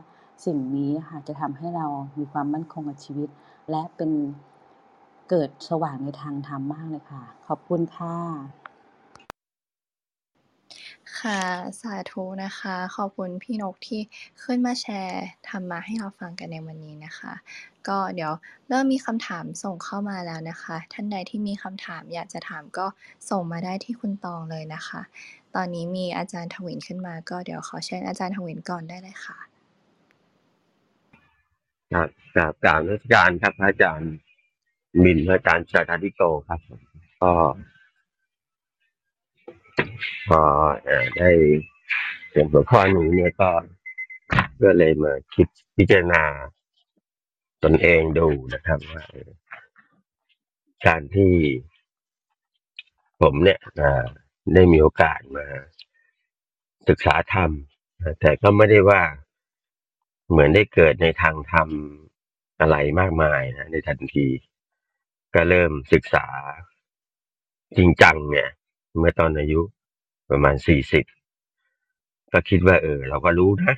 [0.44, 1.87] สิ่งนี้ค่ะจะทำให้เรา
[2.18, 3.29] มีความมั่นคงกับชีวิต
[3.70, 4.11] และเป็น
[5.31, 8.65] เกิดสว่างในทางธรรมมากเลยค่ะ ขอบคุณค่ะ
[11.20, 11.40] ค่ะ
[11.81, 14.00] สาธุนะคะ ขอบคุณพี่นกที่
[14.42, 17.33] ขึ้นมาแชร์ธรรมะให้เราฟังกันในวันนี้นะคะ
[17.88, 18.33] ก็เดี๋ยว
[18.68, 22.87] เริ่มมีคำถามส่งเข้ามาแล้วนะคะ ท่านใดที่มีคำถามอยากจะถามก็
[23.31, 25.02] ส่งมาได้ที่คุณตองเลยนะคะ
[25.55, 29.38] ตอนนี้มีอาจารย์ทวินขึ้นมา ก็เดี๋ยวขอเชิญอาจารย์ทวินก่อนได้เลยค่ะ
[31.92, 34.12] ครับกราบกราบนักการครับอาจารย์
[35.02, 36.61] มินอาจารย์สาธาธิโกครับ
[37.22, 37.33] ก็
[40.28, 40.40] พอ
[41.18, 41.30] ได้
[42.32, 43.50] เห็นหัวข้อนี้เนี่ยก็
[44.62, 46.22] ก็เลยมาคิดพิจารณา
[47.64, 49.04] ตนเองดูนะครับว่า
[50.86, 51.32] การที่
[53.20, 53.60] ผมเนี่ย
[54.54, 55.46] ได้มีโอกาสมา
[56.88, 57.50] ศึกษาธรรม
[58.20, 59.02] แต่ก็ไม่ได้ว่า
[60.30, 61.68] เหมือนได้เกิดในทางธรรม
[62.60, 64.26] อะไรมากมายนะในทันที
[65.34, 66.26] ก็เริ่มศึกษา
[67.76, 68.48] จริงจังเนี่ย
[68.98, 69.61] เมื่อตอนอายุ
[70.30, 71.04] ประมาณสี่สิบ
[72.32, 73.74] ก็คิดว่า เออ เราก็รู้นะ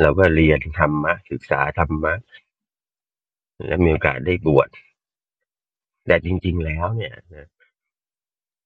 [0.00, 2.14] เราก็เรียนธรรมะศึกษาธรรมะ
[3.66, 4.68] และมีโอกาสได้บวช
[6.06, 7.14] แต่จริง ๆ แล้วเนี่ย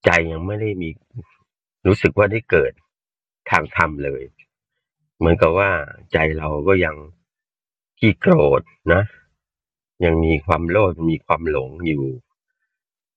[0.04, 0.88] ใจยังไม่ได้มี
[1.86, 2.72] รู้สึกว่าได้เกิด
[3.50, 4.22] ทางธรรมเลย
[5.18, 5.70] เหมือนกับว่า
[6.12, 6.96] ใจเราก็ยัง
[7.98, 9.02] ขี้โกรธนะ
[10.04, 12.04] ยังมีความโลภมีความหลงอยู่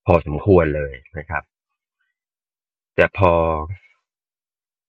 [0.05, 1.43] พอสมควรเลยนะครับ
[2.97, 3.33] แต่พอ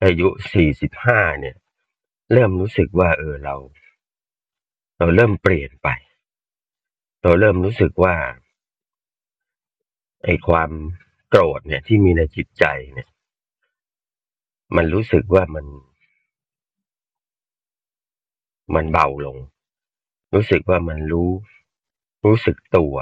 [0.05, 1.57] อายุสี่สิบห้าเนี่ย
[2.33, 3.57] เริ่มรู้สึกว่า เออเรา
[4.99, 5.89] เราเริ่มเปลี่ยนไป
[7.23, 8.17] เราเริ่มรู้สึกว่า
[10.25, 10.71] ไอความ
[11.31, 13.09] โกรธเนี่ยที่มีในจิตใจเนี่ย
[14.77, 15.67] มันรู้สึกว่ามัน
[18.75, 19.39] มันเบาลง
[20.35, 21.31] รู้สึกว่ามันรู้
[22.27, 22.97] รู้สึกตัว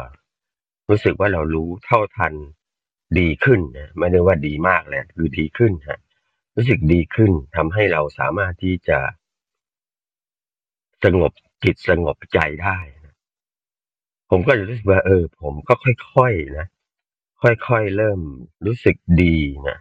[0.88, 2.34] รู้สึกว่าเรารู้เท่าทัน
[3.18, 6.00] ดีขึ้นนะไม่ได้ว่าดีมากเลยคือดีขึ้นฮะ
[6.56, 8.98] รู้สึกดีขึ้นทำให้เราสามารถที่จะ
[11.04, 11.32] สงบ
[11.64, 13.14] จิตสงบใจได้นะ
[14.30, 16.66] ผมก็รู้สึกว่า เออ ผมก็ค่อยๆนะ
[17.42, 18.20] ค่อยๆเริ่ม
[18.66, 19.36] รู้สึกดี
[19.68, 19.78] นะ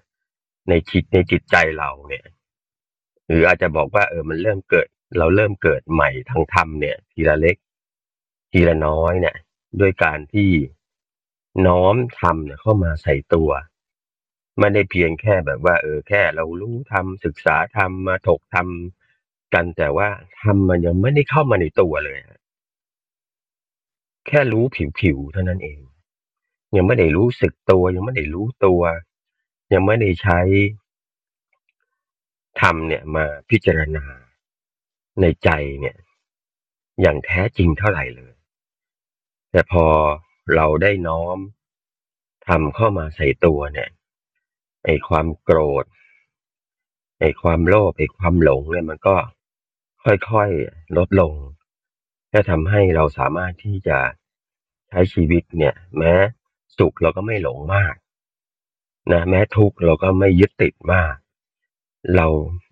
[0.70, 2.26] ในจิตในจิตใจเราเนี่ย
[3.28, 4.88] หรืออาจจะบอกว่า เออ มันเริ่มเกิด
[5.18, 7.58] เราเริ่มเกิดใหม่ทางธรรมเนี่ย ทีละเล็ก
[8.52, 9.36] ทีละน้อยเนี่ย
[9.80, 10.50] ด้วยการที่
[11.68, 13.50] น้อมทำเนี่ยเข้ามาใส่ตัว
[14.60, 20.08] ไม่ได้เพียงแค่แบบว่า เออแค่เรารู้ทำศึกษาทำมาถกทำกันแต่ว่า
[20.42, 22.20] ทำมันยังไม่ได้เข้ามาในตัวเลย
[24.28, 24.64] แค่รู้
[25.00, 25.80] ผิวๆเท่านั้นเอง
[26.76, 28.82] ยังไม่ได้รู้สึกตัว ยังไม่ได้รู้ตัว
[29.74, 30.40] ยังไม่ได้ใช้
[32.62, 34.06] ทำเนี่ยมาพิจารณา
[35.22, 35.50] ในใจ
[35.82, 35.98] เนี่ย
[37.02, 38.34] อย่างแท้จริงเท่าไหร่เลย
[39.52, 39.86] แต่พอ
[40.54, 41.38] เราได้น้อม
[42.48, 43.90] ทำเข้ามาใส่ตัวเนี่ย
[44.86, 45.86] ไอ้ความโกรธ
[47.20, 49.16] ไอ้ความโลภไอ้ความหลงเนี่ยมันก็
[50.04, 51.34] ค่อยๆลดลง
[52.32, 53.98] และทำให้เราสามารถที่จะ
[54.90, 56.14] ใช้ชีวิตเนี่ย แม้
[56.78, 57.96] สุขเราก็ไม่หลงมาก
[59.12, 61.16] นะแม้ทุกข์เราก็ไม่ยึดติดมาก
[62.16, 62.28] เรา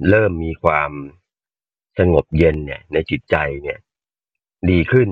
[0.09, 0.91] เริ่มมีความ
[1.97, 3.79] สงบเย็นเนี่ย ในจิตใจเนี่ย
[4.69, 5.09] ดีขึ้น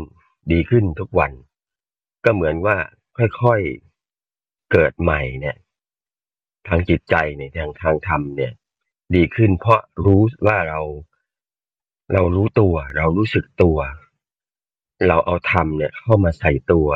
[0.51, 1.32] ดีขึ้นทุกวัน
[2.26, 2.78] ก็เหมือนว่า
[3.17, 5.57] ค่อยๆเกิดใหม่เนี่ย
[6.67, 8.53] ทางจิตใจเนี่ยทางทางธรรมเนี่ย
[9.15, 10.82] ดีขึ้นเพราะรู้ว่าเรา
[12.13, 13.78] เรารู้ตัว เรารู้สึกตัว
[15.07, 16.89] เราเอาธรรมเนี่ยเข้ามาใส่ตัว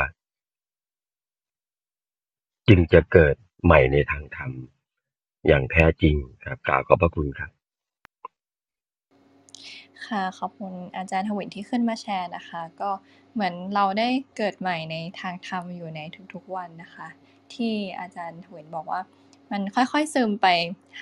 [2.67, 4.51] จึงจะเกิดใหม่ในทางธรรม
[5.47, 6.15] อย่างแท้จริง
[6.45, 7.54] ครับกล่าวขอบพระคุณครับ
[10.07, 12.89] ค่ะ ขอบคุณอาจารย์ทวินที่ขึ้นมาแชร์นะคะ ก็
[13.33, 15.99] เหมือนเราได้เกิดใหม่ในทางธรรมอยู่ใน
[16.33, 17.07] ทุกๆวันนะคะ
[17.53, 19.01] ที่อาจารย์ทวินบอกว่า
[19.51, 20.47] มันค่อยๆซึมไป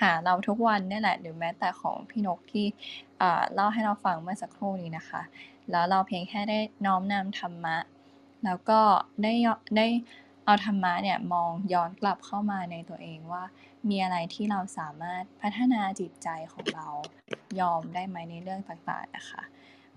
[0.00, 2.66] หาเราทุกวันนี่แหละ หรือแม้แต่ของพี่นกที่
[3.54, 5.22] เล่าให้เราฟังเมื่อสักครู่นี้นะคะ
[5.70, 7.76] แล้วเราเพียงแค่ได้น้อมนำธรรมะ
[8.44, 8.80] แล้วก็
[9.22, 9.32] ได้
[9.76, 9.86] ได้
[10.44, 13.44] เอาธรรมะเนี่ยมองย้อนกลับเข้ามาในตัวเองว่า
[13.88, 16.88] มีอะไรที่เราสามารถพัฒนาจิตใจของเรา
[17.60, 19.42] ยอมได้ไหมในเรื่องต่างๆนะคะ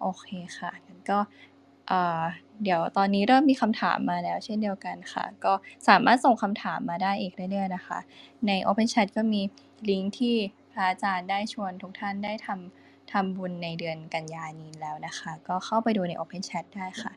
[0.01, 0.25] โอเค
[0.57, 1.19] ค่ะงั้นก็
[2.63, 5.53] เดี๋ยวตอนนี้เริ่มมีคำถามมาแล้วเช่นเดียวกันค่ะ ก็
[5.87, 7.99] สามารถส่งคำถามมาได้อีกเรื่อยๆนะคะ
[8.47, 9.41] ใน Open Chat ก็มี
[9.89, 10.35] ลิงก์ที่
[10.71, 17.11] พระอาจารย์ได้ชวนทุกท่านได้ทำ ทำบุญในเดือนกันยายนี้แล้วนะคะ ก็เข้าไปดูใน Open Chat ได้ค่ะ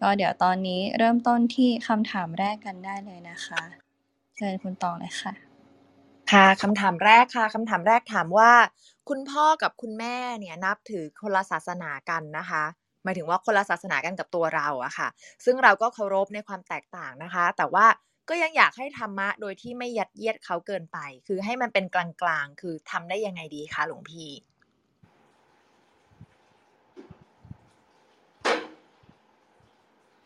[0.00, 3.62] ก็เดี๋ยวตอนนี้เริ่มต้นที่คำถามแรกกันได้เลยนะคะ
[4.36, 5.32] เชิญคุณตองเลยค่ะ
[6.32, 8.52] ค่ะคำถามแรกค่ะคำถามแรกถามว่า
[9.08, 12.64] คุณพ่อกับคุณแม่เนี่ยนับถือคนละศาสนากันนะคะ
[13.04, 15.08] หมายถึงว่าคนละศาสนากันกับตัวเราอะค่ะ
[15.44, 17.86] ซึ่งเราก็เคารพในความแตกต่างนะคะ แต่ว่า
[18.28, 24.30] ก็ยังอยากให้ธรรมะโดยที่ไม่ยัดเยียดเขาเกินไป คือให้มันเป็นกลางๆ คือทำได้ยังไงดีคะหลวงพี่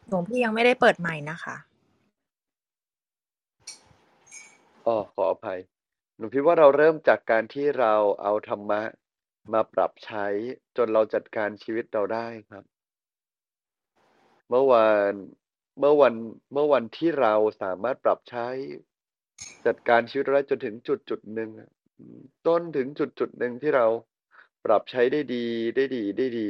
[0.09, 1.57] หลวงพี่ยังไม่ได้เปิดใหม่นะคะ
[4.87, 5.61] อ้อขออภัย
[6.17, 8.83] หนูคิดว่าเราเริ่มจากการที่เราเอาธรรมะ
[9.53, 10.27] มาปรับใช้
[10.77, 12.65] จนเราจัดการชีวิตเราได้ครับ
[14.49, 15.13] เมื่อวาน
[15.81, 16.15] เมื่อวัน
[16.53, 18.47] เมื่อวันที่เราสามารถปรับใช้
[19.67, 21.51] จัดการชีวิตเราได้จนถึงจุดจุดหนึ่ง
[22.47, 23.87] ต้นถึงจุดจุดหนึ่งที่เรา
[24.65, 25.47] ปรับใช้ได้ดี
[25.77, 26.49] ได้ดีได้ดี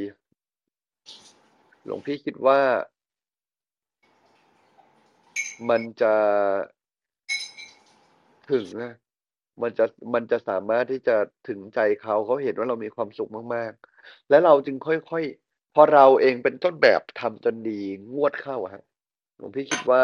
[1.85, 2.61] หลวงพี่คิดว่า
[5.71, 6.15] มันจะ
[8.51, 8.93] ถึงนะ
[9.63, 9.85] มันจะ
[10.15, 11.17] มันจะสามารถที่จะ
[11.49, 17.81] ถึงใจเขาเขาเห็นว่าเรามีความสุขมากๆ และเราจึงค่อยๆพอเราเองเป็นต้นแบบทำจนดี
[18.15, 18.85] งวดเข้าอะครับ
[19.37, 20.03] หลวงพี่คิดว่า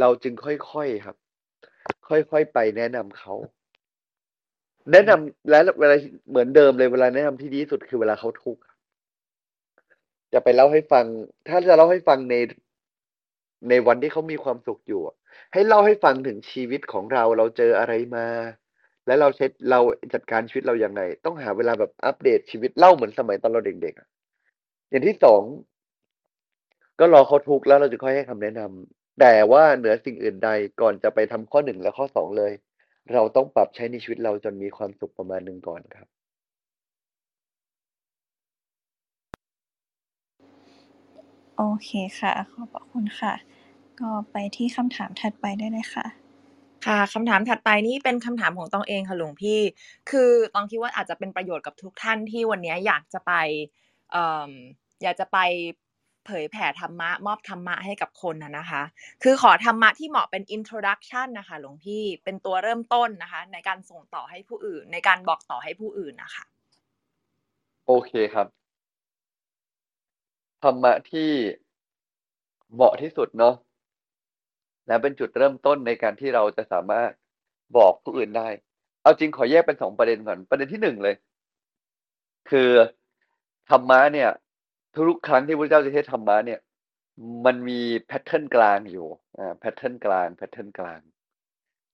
[0.00, 1.16] เราจึงค่อยๆครับ
[2.08, 3.34] ค่อยๆไปแนะนำเขา
[4.92, 5.96] แนะนำและเวลา
[6.28, 8.62] เหมือนเดิมเลยเวลาแนะนำที่ดีที่สุดคือเวลาเขาทุกข์
[10.32, 11.04] จะไปเล่าให้ฟัง
[11.48, 12.34] ถ้าจะเล่าให้ฟังใน
[13.68, 15.02] ในวันที่เขามีความสุขอยู่
[15.52, 18.26] ให้เล่าให้ฟังถึงชีวิตของเราเราเจออะไรมา
[19.06, 19.80] และเราเช็ดเรา
[20.14, 24.08] จัดการชีวิตเราอย่างไรต้องหาเวลาแบบอัปเดตชีวิตเล่าเหมือนสมัยตอนเราเด็กๆอะ
[24.90, 25.42] อย่างที่สอง
[27.00, 30.50] ก็รอเขาทุกข์แล้วเราจะค่อยให้คำแนะนำแต่ว่าเหนือสิ่งอื่นใด
[30.80, 32.52] ก่อนจะไปทำข้อหนึ่งและข้อสองเลย
[33.12, 36.13] เราต้องปรับใช้ในชีวิตเราจนมีความสุขประมาณหนึ่งก่อนครับ
[41.56, 41.90] โอเค
[42.20, 43.34] ค่ะ ขอบพระคุณค่ะ
[44.00, 46.06] ก็ไปที่คำถามถัดไปได้เลยค่ะ
[46.86, 49.60] ค่ะ คำถามถัดไปนี่เป็นคำถามของตองเองค่ะหลวงพี่
[50.10, 53.32] คือตองคิดว่าอาจจะเป็นประโยชน์กับทุกท่านที่วันนี้อยากจะไป
[54.12, 54.50] เอ่อ
[55.02, 55.38] อยากจะไป
[56.26, 58.82] เผยแผ่ธรรมะ มอบธรรมะให้กับคนนะนะคะ
[59.22, 66.44] คือขอธรรมะที่เหมาะเป็น introduction นะคะหลวงพี่เป็นตัวเริ่มต้นนะคะ ในการส่งต่อให้ผู้อื่น ในการบอกต่อให้ผู้อื่นนะคะ
[67.86, 68.46] โอเคครับ
[70.64, 71.30] ธรรมะที่
[72.74, 73.54] เหมาะที่สุดเนาะ
[74.86, 77.10] และเป็นจุดเริ่มต้นในการที่เราจะสามารถ
[77.76, 78.48] บอกผู้อื่นได้
[79.02, 81.14] เอาจริงขอแยกเป็นสองประเด็นก่อน ประเด็นที่หนึ่งเลย
[82.50, 82.70] คือ
[83.70, 84.30] ธรรมะเนี่ย
[84.94, 86.60] ทุกครั้งที่พระเจ้าจะเทศน์ธรรมะเนี่ย
[87.44, 89.06] มันมี pattern กลางอยู่
[89.38, 91.00] อ่า pattern กลาง pattern กลาง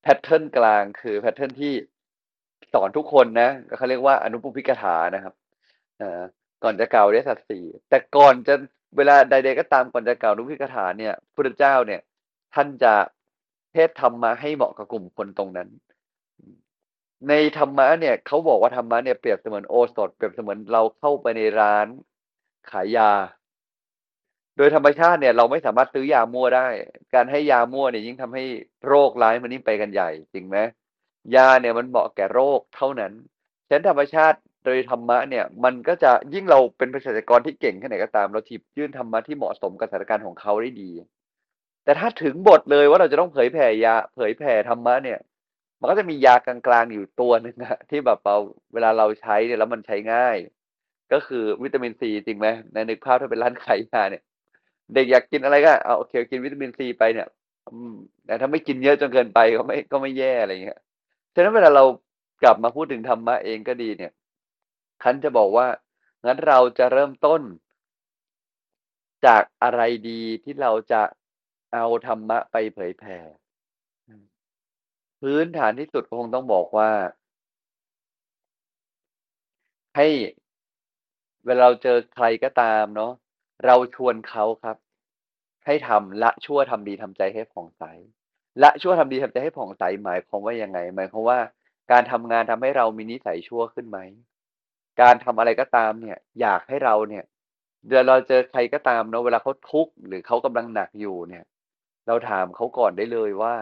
[0.03, 1.73] pattern กลางคือ pattern ที่
[2.73, 5.35] สอนทุกคนนะเขาเรียกว่าอนุปุพิกถานะครับ
[6.01, 6.23] อ่า
[6.63, 8.55] ก่อนจะกล่าวเรียสัตว์สี่แต่ก่อนจะ
[8.97, 12.01] เวลาใดๆก็ตามก่อนจะกล่าวนุปุพิกถาเนี่ยพระเจ้าเนี่ย
[12.55, 12.95] ท่านจะ
[13.73, 15.69] เทศธรรมะให้เหมาะกับกลุ่มคนตรงนั้น
[17.29, 21.87] ในธรรมะเนี่ยเขาบอกว่าธรรมะเนี่ยเปรียบเสมือนโอสถ เปรียบเสมือนเราเข้าไปในร้าน
[22.71, 23.11] ขายยา
[24.57, 26.67] โดยธรรมชาติเนี่ย เราไม่สามารถซื้อยามั่วได้
[27.15, 28.45] การให้ยามั่วเนี่ยยิ่งทำให้
[28.87, 30.59] โรคร้ายมันยิ่งไปกันใหญ่จริงไหม
[31.37, 33.13] ยาเนี่ยมันเหมาะแก่โรคเท่านั้น
[33.67, 40.91] ฉะนั้นธรรมชาติ โดยธรรมะเนี่ยมันก็จะยิ่งเราเป็นเภสัชกรที่เก่งแค่ไหนก็ตาม เราทิบยื่นธรรมะที่เหมาะสมกับสถานการณ์ของเขาได้ดี
[41.85, 45.19] แต่ถ้าถึงบทเลยว่าเราจะต้องเผยแผ่ยาเผยแผ่ธรรมะเนี่ย
[45.81, 48.37] มันก็จะมียากลางๆอยู่ตัวหนึ่งอะที่แบบเรา
[48.75, 50.37] เวลาเราใช้เนี่ยแล้วมันใช้ง่าย
[51.13, 54.23] ก็คือวิตามินซีจริงไหมในนึกภาพถ้าเป็นร้านขายยาเนี่ย
[54.95, 57.29] เด็กอยากกินอะไรก็เอาโอเคกินวิตามินซีไปเนี่ย
[58.27, 60.79] แต่ถ้าไม่กินเยอะจนเกินไปก็ไม่ก็ไม่แย่อะไรเงี้ย
[61.35, 61.85] ฉะนั้นเวลาเรา
[62.43, 64.13] กลับมาพูดถึงธรรมะเองก็ดีเนี่ย
[65.03, 65.67] คันจะบอกว่า
[66.25, 67.43] งั้นเราจะเริ่มต้น
[69.27, 71.03] จากอะไรดีที่เราจะ
[71.75, 73.19] เอาธรรมะไปเผยแผ่
[75.21, 76.91] พื้นฐานที่สุดคงต้องบอกว่า
[79.97, 80.09] ให้
[81.47, 83.13] เวลาเราเจอใครก็ตามเนาะ
[83.67, 84.77] เราชวนเขาครับ
[85.67, 87.85] ให้ทำละชั่วทำดีทำใจให้ผ่องใส
[88.63, 91.39] ละชั่วทำดีทำใจให้ผ่องใสหมายความว่ายังไงหมายความว่า
[91.91, 93.99] การทำงานทำให้เรามีนิสัยชั่วขึ้นไหม
[95.01, 97.25] การทำอะไรก็ตามเนี่ย อยากให้เราเนี่ย
[97.89, 101.45] เวลาเราเจอใครก็ตามเนาะเวลาเขาทุกข์หรือเขากำลังหนักอยู่เนี่ย
[102.07, 103.55] เราถามเขาก่อนได้เลยว่า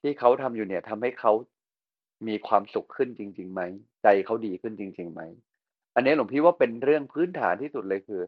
[0.00, 1.32] ที่เขาทำอยู่เนี่ยทำให้เขา
[2.28, 3.62] มีความสุขขึ้นจริงๆไหม
[4.02, 5.22] ใจเขาดีขึ้นจริงๆไหม
[5.94, 8.22] อันนี้หลวงพี่ว่าเป็นเรื่องพื้นฐานที่สุดเลยคือ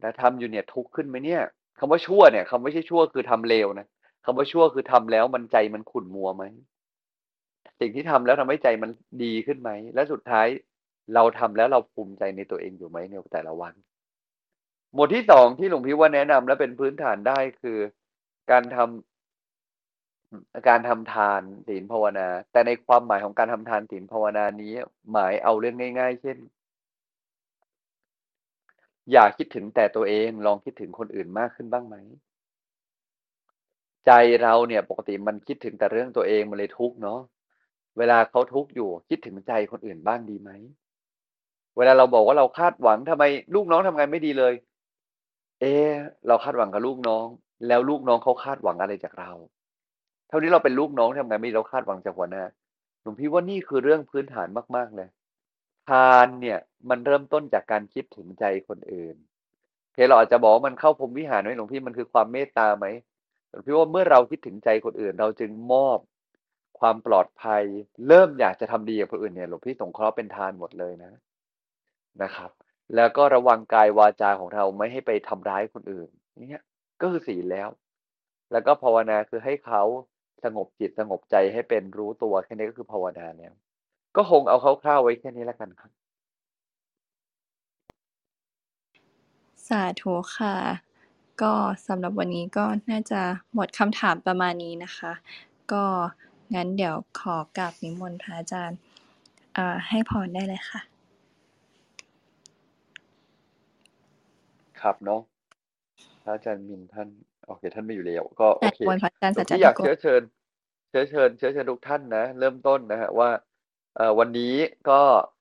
[0.00, 1.42] แต่ทำอยู่เนี่ยทุกข์ขึ้นไหมเนี่ย
[1.78, 3.86] คำว่าชั่วเนี่ยคำไม่ใช่ชั่วคือทำเลวนะ
[4.24, 6.44] คำว่าชั่วคือทำแล้วมันใจมันขุ่นมัวไหม
[7.80, 8.90] สิ่งที่ทำแล้วทำให้ใจมัน
[9.24, 10.46] ดีขึ้นไหม และสุดท้าย
[11.14, 13.74] เราทำแล้วเราภูมิใจในตัวเองอยู่ไหมในแต่ละวัน
[14.94, 17.78] หมวดที่สองที่หลวงพี่ว่าแนะนำและเป็นพื้นฐานได้คือ
[18.50, 24.72] การทำการทำทานศีลภาวนา แต่ในความหมายของการทำทานศีลภาวนานี้
[25.12, 26.38] หมายเอาเรื่องง่าย ๆ เช่น
[29.12, 31.96] อย่าคิดถึงแต่ตัวเองลองคิดถึงคนอื่นมากขึ้นบ้างไหม
[34.06, 34.10] ใจ
[34.42, 37.20] เราเนี่ยปกติมันคิดถึงแต่เรื่องตัวเองมันเลยทุกข์เนาะ
[37.98, 40.50] เวลาเขาทุกข์อยู่คิดถึงใจคนอื่นบ้างดีไหม
[41.76, 43.24] เวลาเราบอกว่าเราคาดหวังทำไม
[43.54, 44.54] ลูกน้องทำงานไม่ดีเลย
[45.60, 45.90] เออ
[46.26, 47.26] เราคาดหวังกับลูกน้อง
[47.68, 49.32] แล้วลูกน้องเขาคาดหวังอะไรจากเรา
[50.28, 52.44] เท่านี้เราเป็นลูกน้องทำงานไม่ดีเราคาดหวังจากหัวหน้า
[53.02, 55.08] หลวงพี่ว่านี่คือเรื่องพื้นฐานมากๆเลย
[55.88, 56.58] ทานเนี่ย
[56.90, 59.16] มันเริ่มต้นจากการคิดถึงใจคนอื่น
[59.92, 62.86] เคเราอาจจะบอกมันเข้าพรมวิหารไหมหลวงพี่มันคือความเมตตาไหม
[63.50, 65.98] หลวงพี่ว่าเมื่อเราคิดถึงใจคนอื่น เราจึงมอบ
[66.80, 67.62] ความปลอดภัย
[68.08, 71.12] เริ่มอยากจะทำดีกับคนอื่นเนี่ยหลวงพี่สงเคราะห์เป็นทานหมดเลยนะ
[72.22, 72.50] นะครับ
[72.94, 76.08] แล้วก็ระวังกายวาจาของเราไม่ให้ไปทำร้ายคนอื่น
[76.50, 76.62] เนี่ย
[77.00, 77.68] ก็คือศีลแล้ว
[78.52, 79.82] แล้วก็ภาวนาคือให้เขา
[80.44, 83.52] สงบจิตสงบใจให้เป็นรู้ตัวแค่นี้ก็คือภาวนาแล้ว
[84.16, 85.90] ก็คงเอาคร่าวๆไว้แค่นี้แล้วกันครับ
[89.68, 90.56] สาธุค่ะ
[91.42, 91.52] ก็
[91.86, 93.20] สำหรับวันนี้ก็น่าจะ
[93.54, 95.12] หมดคำถามประมาณนี้นะคะ
[95.72, 95.84] ก็
[96.54, 98.78] งั้นเดี๋ยวขอกราบนิมนต์พระอาจารย์
[99.88, 100.80] ให้พรได้เลยค่ะ
[104.86, 105.22] ครับเนาะ
[106.22, 107.08] พระอาจารย์มินท่าน
[107.46, 110.22] โอเค ท่านไม่อยู่แล้วก็โอแต่เคนิมนต์พระอาจารย์หลวสังจจพี่อยากโกเชื้อเชิญ
[110.90, 113.30] เชื้อเชิญ เชื้อเชิญทุกท่านนะเริ่มต้นนะฮะว่า
[113.96, 114.54] เอ่อวันนี้
[114.90, 115.00] ก็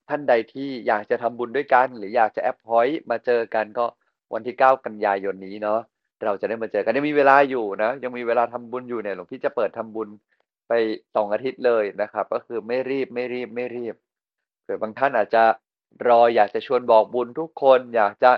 [0.10, 3.86] ท่านใดที่อยากจะทำบุญด้วยกัน หรืออยากจะแอปพอยต์มาเจอกันก็
[4.34, 5.80] วันที่เก้ากันยายนนี้เนาะ
[6.26, 10.10] เราจะได้มาเจอกันยังมีเวลาอยู่นะ ยังมีเวลาทำบุญอยู่เนี่ยหลวงพี่จะเปิดทำบุญ
[10.68, 10.74] ไป
[11.16, 13.96] สองอาทิตย์เลยนะครับ ก็คือไม่รีบไม่รีบไม่รีบ
[14.64, 15.44] เผื่อบางท่านอาจจะ
[16.08, 18.32] รออยากจะชวนบอกบุญทุกคน อยากจะ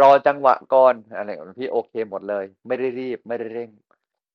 [0.00, 3.70] รอจังหวะก่อนอะไรของหลวงพี่โอเคหมดเลย ไม่ได้รีบไม่ได้เร่ง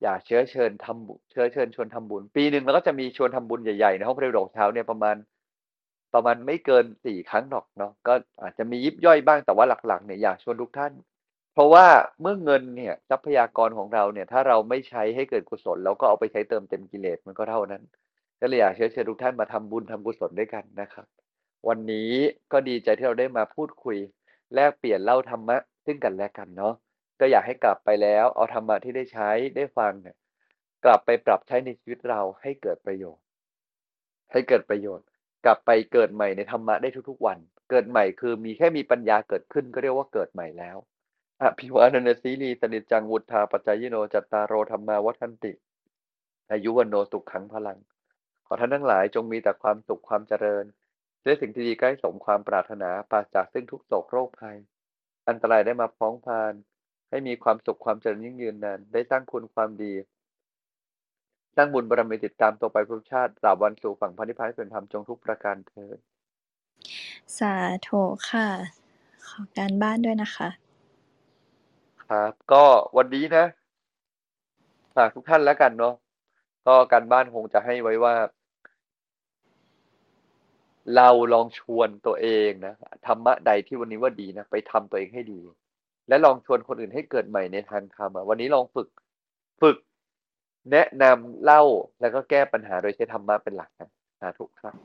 [0.03, 5.15] อยากเชื้อเชิญทำบุญเชื้อเชิญชวนทำบุญ ปีหนึ่งเราก็จะมีชวนทำบุญใหญ่ๆในห้องพระดอกเช้าเนี่ยประมาณ
[6.13, 10.93] ประมาณไม่เกินสี่ครั้งหรอกเนาะก็อาจจะมียิบย่อยบ้างแต่ว่าหลักๆเนี่ยอยากชวนทุกท่าน
[11.53, 11.85] เพราะว่า
[12.21, 17.83] เมื่อเงินเนี่ยทรัพยากรของเราเนี่ย ถ้าเราไม่ใช้ให้เกิดกุศลเราก็เอาไปใช้เติมเต็มกิเลสมันก็เท่านั้น
[18.41, 21.07] ก็เลยอยากเชื้อเชิญทุกท่านมาทำบุญทำกุศลด้วยกันนะครับ
[21.67, 22.11] วันนี้
[22.51, 23.97] ก็ดีใจที่เราได้มาพูดคุย
[24.55, 26.73] แลกเปลี่ยนเล่าธรรมะซึ่งกันและกันเนาะ
[27.19, 30.15] ก็อยากให้กลับไปแล้ว เอาธรรมะที่ได้ใช้ได้ฟังเนี่ย
[30.85, 33.23] กลับไปปรับใช้ในชีวิตเราให้เกิดประโยชน์
[34.31, 35.07] ให้เกิดประโยชน์
[35.45, 37.37] กลับไปเกิดใหม่ในธรรมะได้ทุกๆวัน
[37.69, 40.77] เกิดใหม่คือมีแค่มีปัญญาเกิดขึ้นก็เรียกว่าเกิดใหม่แล้ว
[41.41, 45.53] อภิวาทนาสีลีสนิจจังวุฒาปัจจายโนจัตตารโรธรรมาวัฒนติ
[46.51, 47.77] อายุวันโนสุขขังพลัง
[48.45, 50.65] ขอท่านทั้งหลายจงมีแต่ความสุขความเจริญ
[51.23, 54.57] และสิ่งที่ดีใกล้สมความปรารถนาปราศจากซึ่งทุกโศกโรคภัย
[55.27, 56.53] อันตรายได้มาพ้องพาน
[57.09, 59.93] ให้มีความสุขความเจริญยิ่งยืนนานได้สร้างคุณความดี
[61.55, 65.97] สร้างบุญบารมีติดตามตัวไปพุทธชาติตราบวันสู่ฝั่งพันธิพพานเป็นธรรมจงทุกประการเถิด
[67.37, 67.53] สา
[67.87, 68.47] ธุค่ะ
[69.27, 70.49] ขอการบ้านด้วยนะคะ
[72.05, 72.63] ครับ ก็
[72.97, 73.45] วันนี้นะ
[74.95, 75.93] ฝากทุกท่านแล้วกันเนาะ
[76.67, 78.13] ก็การบ้านคงจะให้ไว้ว่า
[80.95, 82.73] เราลองชวนตัวเองนะ
[83.07, 85.39] ธรรมะใดที่วันนี้ว่าดีนะไปทำตัวเองให้ดี
[86.07, 88.87] และลองชวนคนอื่นให้เกิดใหม่ในทางธรรมอะวันนี้ลองฝึก
[89.61, 89.77] ฝึก
[90.71, 91.61] แนะนำเล่า
[92.01, 94.75] แล้วก็แก้ปัญหาโดยใช้ธรรมะเป็นหลักนะสาธุครับ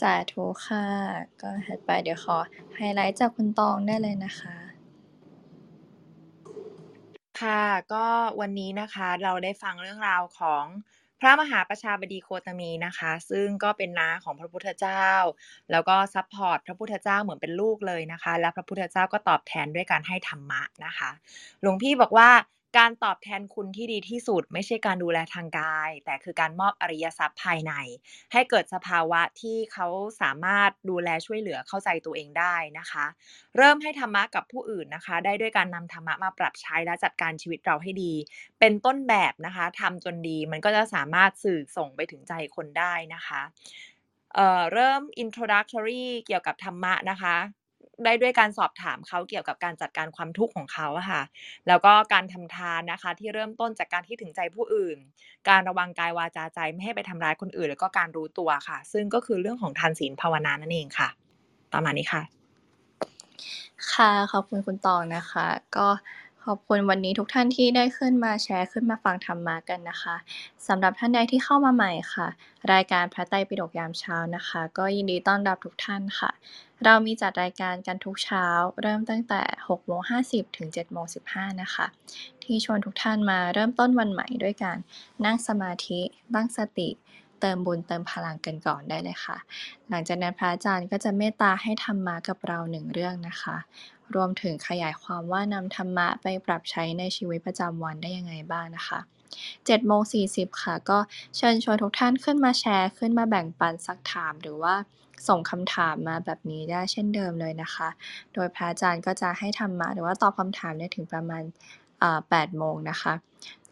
[0.00, 0.86] สาธุค่ะ
[1.42, 2.36] ก็ถัดไปเดี๋ยวขอ
[2.74, 4.56] ไฮไลท์จากคุณตองได้เลยนะคะ
[7.40, 8.06] ค่ะ ก็
[8.40, 10.64] วันนี้นะคะเราได้ฟังเรื่องราวของ
[11.20, 15.06] พระมหาประชาบดีโคตมีนะคะ ซึ่งก็เป็นน้าของพระพุทธเจ้า
[15.70, 21.10] แล้วก็ support พระพุทธเจ้าเหมือนเป็นลูกเลยนะคะ และพระพุทธเจ้าก็ตอบแทนด้วยการให้ธรรมะนะคะ
[21.62, 22.30] หลวงพี่บอกว่า
[22.78, 27.72] การตอบแทนคุณที่ดีที่สุด ไม่ใช่การดูแลทางกาย แต่คือการมอบอริยทรัพย์ภายใน
[28.32, 29.86] ให้เกิดสภาวะที่เขา
[30.20, 33.06] สามารถดูแลช่วยเหลือเข้าใจตัวเองได้นะคะ
[33.56, 38.12] เริ่มให้ธรรมะกับผู้อื่นนะคะ ได้ด้วยการนำธรรมะมาปรับใช้และจัดการชีวิตเราให้ดี
[38.60, 43.40] เป็นต้นแบบนะคะทำจนดีมันก็จะสามารถสื่อส่งไปถึงใจคนได้นะคะ
[44.34, 47.36] เเริ่ม introductory เกี่ยวกับธรรมะนะคะ
[48.04, 51.22] ได้ด้วยการสอบถามเขาเกี่ยวกับการจัดการความทุกข์ของเขาค่ะ
[51.68, 54.98] แล้วก็การทำทานนะคะ ที่เริ่มต้นจากการที่ถึงใจผู้อื่น
[55.48, 61.08] การระวังกายวาจาใจไม่ให้ไปทำร้ายคนอื่น แล้วก็การรู้ตัวค่ะ ซึ่งก็คือเรื่องของทานศีลภาวนานั่นเองค่ะ
[61.72, 62.22] ประมาณนี้ค่ะ
[63.92, 65.86] ค่ะขอบคุณคุณตองนะคะ ก็
[66.50, 70.16] ขอบคุณวันนี้ทุกท่านที่ได้ขึ้นมาแชร์ขึ้นมาฟังธรรมะกันนะคะ
[70.66, 72.28] สำหรับท่านใดที่เข้ามาใหม่ค่ะ
[72.72, 76.30] รายการพระไตรปิฎกยามเช้านะคะ ก็ยินดีต้อนรับทุกท่านค่ะ
[76.84, 78.46] เรามีจัดรายการกันทุกเช้า
[78.82, 81.86] เริ่มตั้งแต่6โมง50 ถึง7โมง15 นะคะ
[82.42, 84.78] ที่ชวนทุกท่านมาเริ่มต้นวันใหม่ด้วยการ
[85.24, 86.00] นั่งสมาธิ
[86.34, 86.90] ตั้งสติ
[87.40, 89.36] เติมบุญเติมพลังกันก่อนได้เลยค่ะ
[89.88, 93.56] หลังจากนั้นพระอาจารย์ก็จะเมตตาให้ธรรมะกับเราหนึ่งเรื่องนะคะ
[94.14, 99.00] รวมถึงขยายความว่านำธรรมะไปปรับใช้ในชีวิตประจำวันได้ยังไงบ้างนะคะ
[99.44, 100.02] 7โมง
[100.32, 100.98] 40 ค่ะ ก็
[101.36, 104.74] เชิญชวนทุกท่านขึ้นมาแชร์ขึ้นมาแบ่งปันสักถามหรือว่า
[105.28, 107.88] ส่งคำถามมาแบบนี้ได้เช่นเดิมเลยนะคะ
[108.34, 111.42] โดยพระอาจารย์ก็จะให้ธรรมะหรือว่าตอบคำถามได้ถึงประมาณ
[112.00, 113.14] 8โมงนะคะ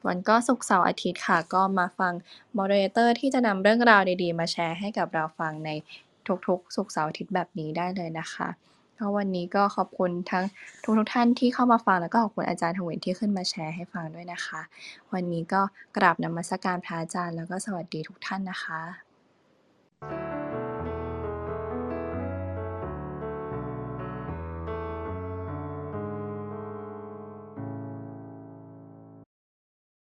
[0.06, 2.12] วันก็ศุกเสาร์อาทิตย์ค่ะ ก็มาฟัง
[2.58, 5.70] moderator ที่จะนำเรื่องราวดีๆ มาแชร์ให้กับเราฟังใน
[6.46, 8.48] ทุกๆศุกเสาร์อาทิตย์แบบนี้ได้เลยนะคะ
[9.04, 10.44] ก็วันนี้ก็ขอบคุณทั้ง
[10.84, 14.60] ทุกๆท่านที่เข้ามาฟังแล้วก็ขอบคุณอาจารย์ทวินที่ขึ้นมาแชร์ให้ฟังด้วยนะคะ
[15.12, 15.62] วันนี้ก็
[15.96, 18.80] กราบนมัสการพระอาจารย์แล้วก็สวัสดีทุกท่านนะคะ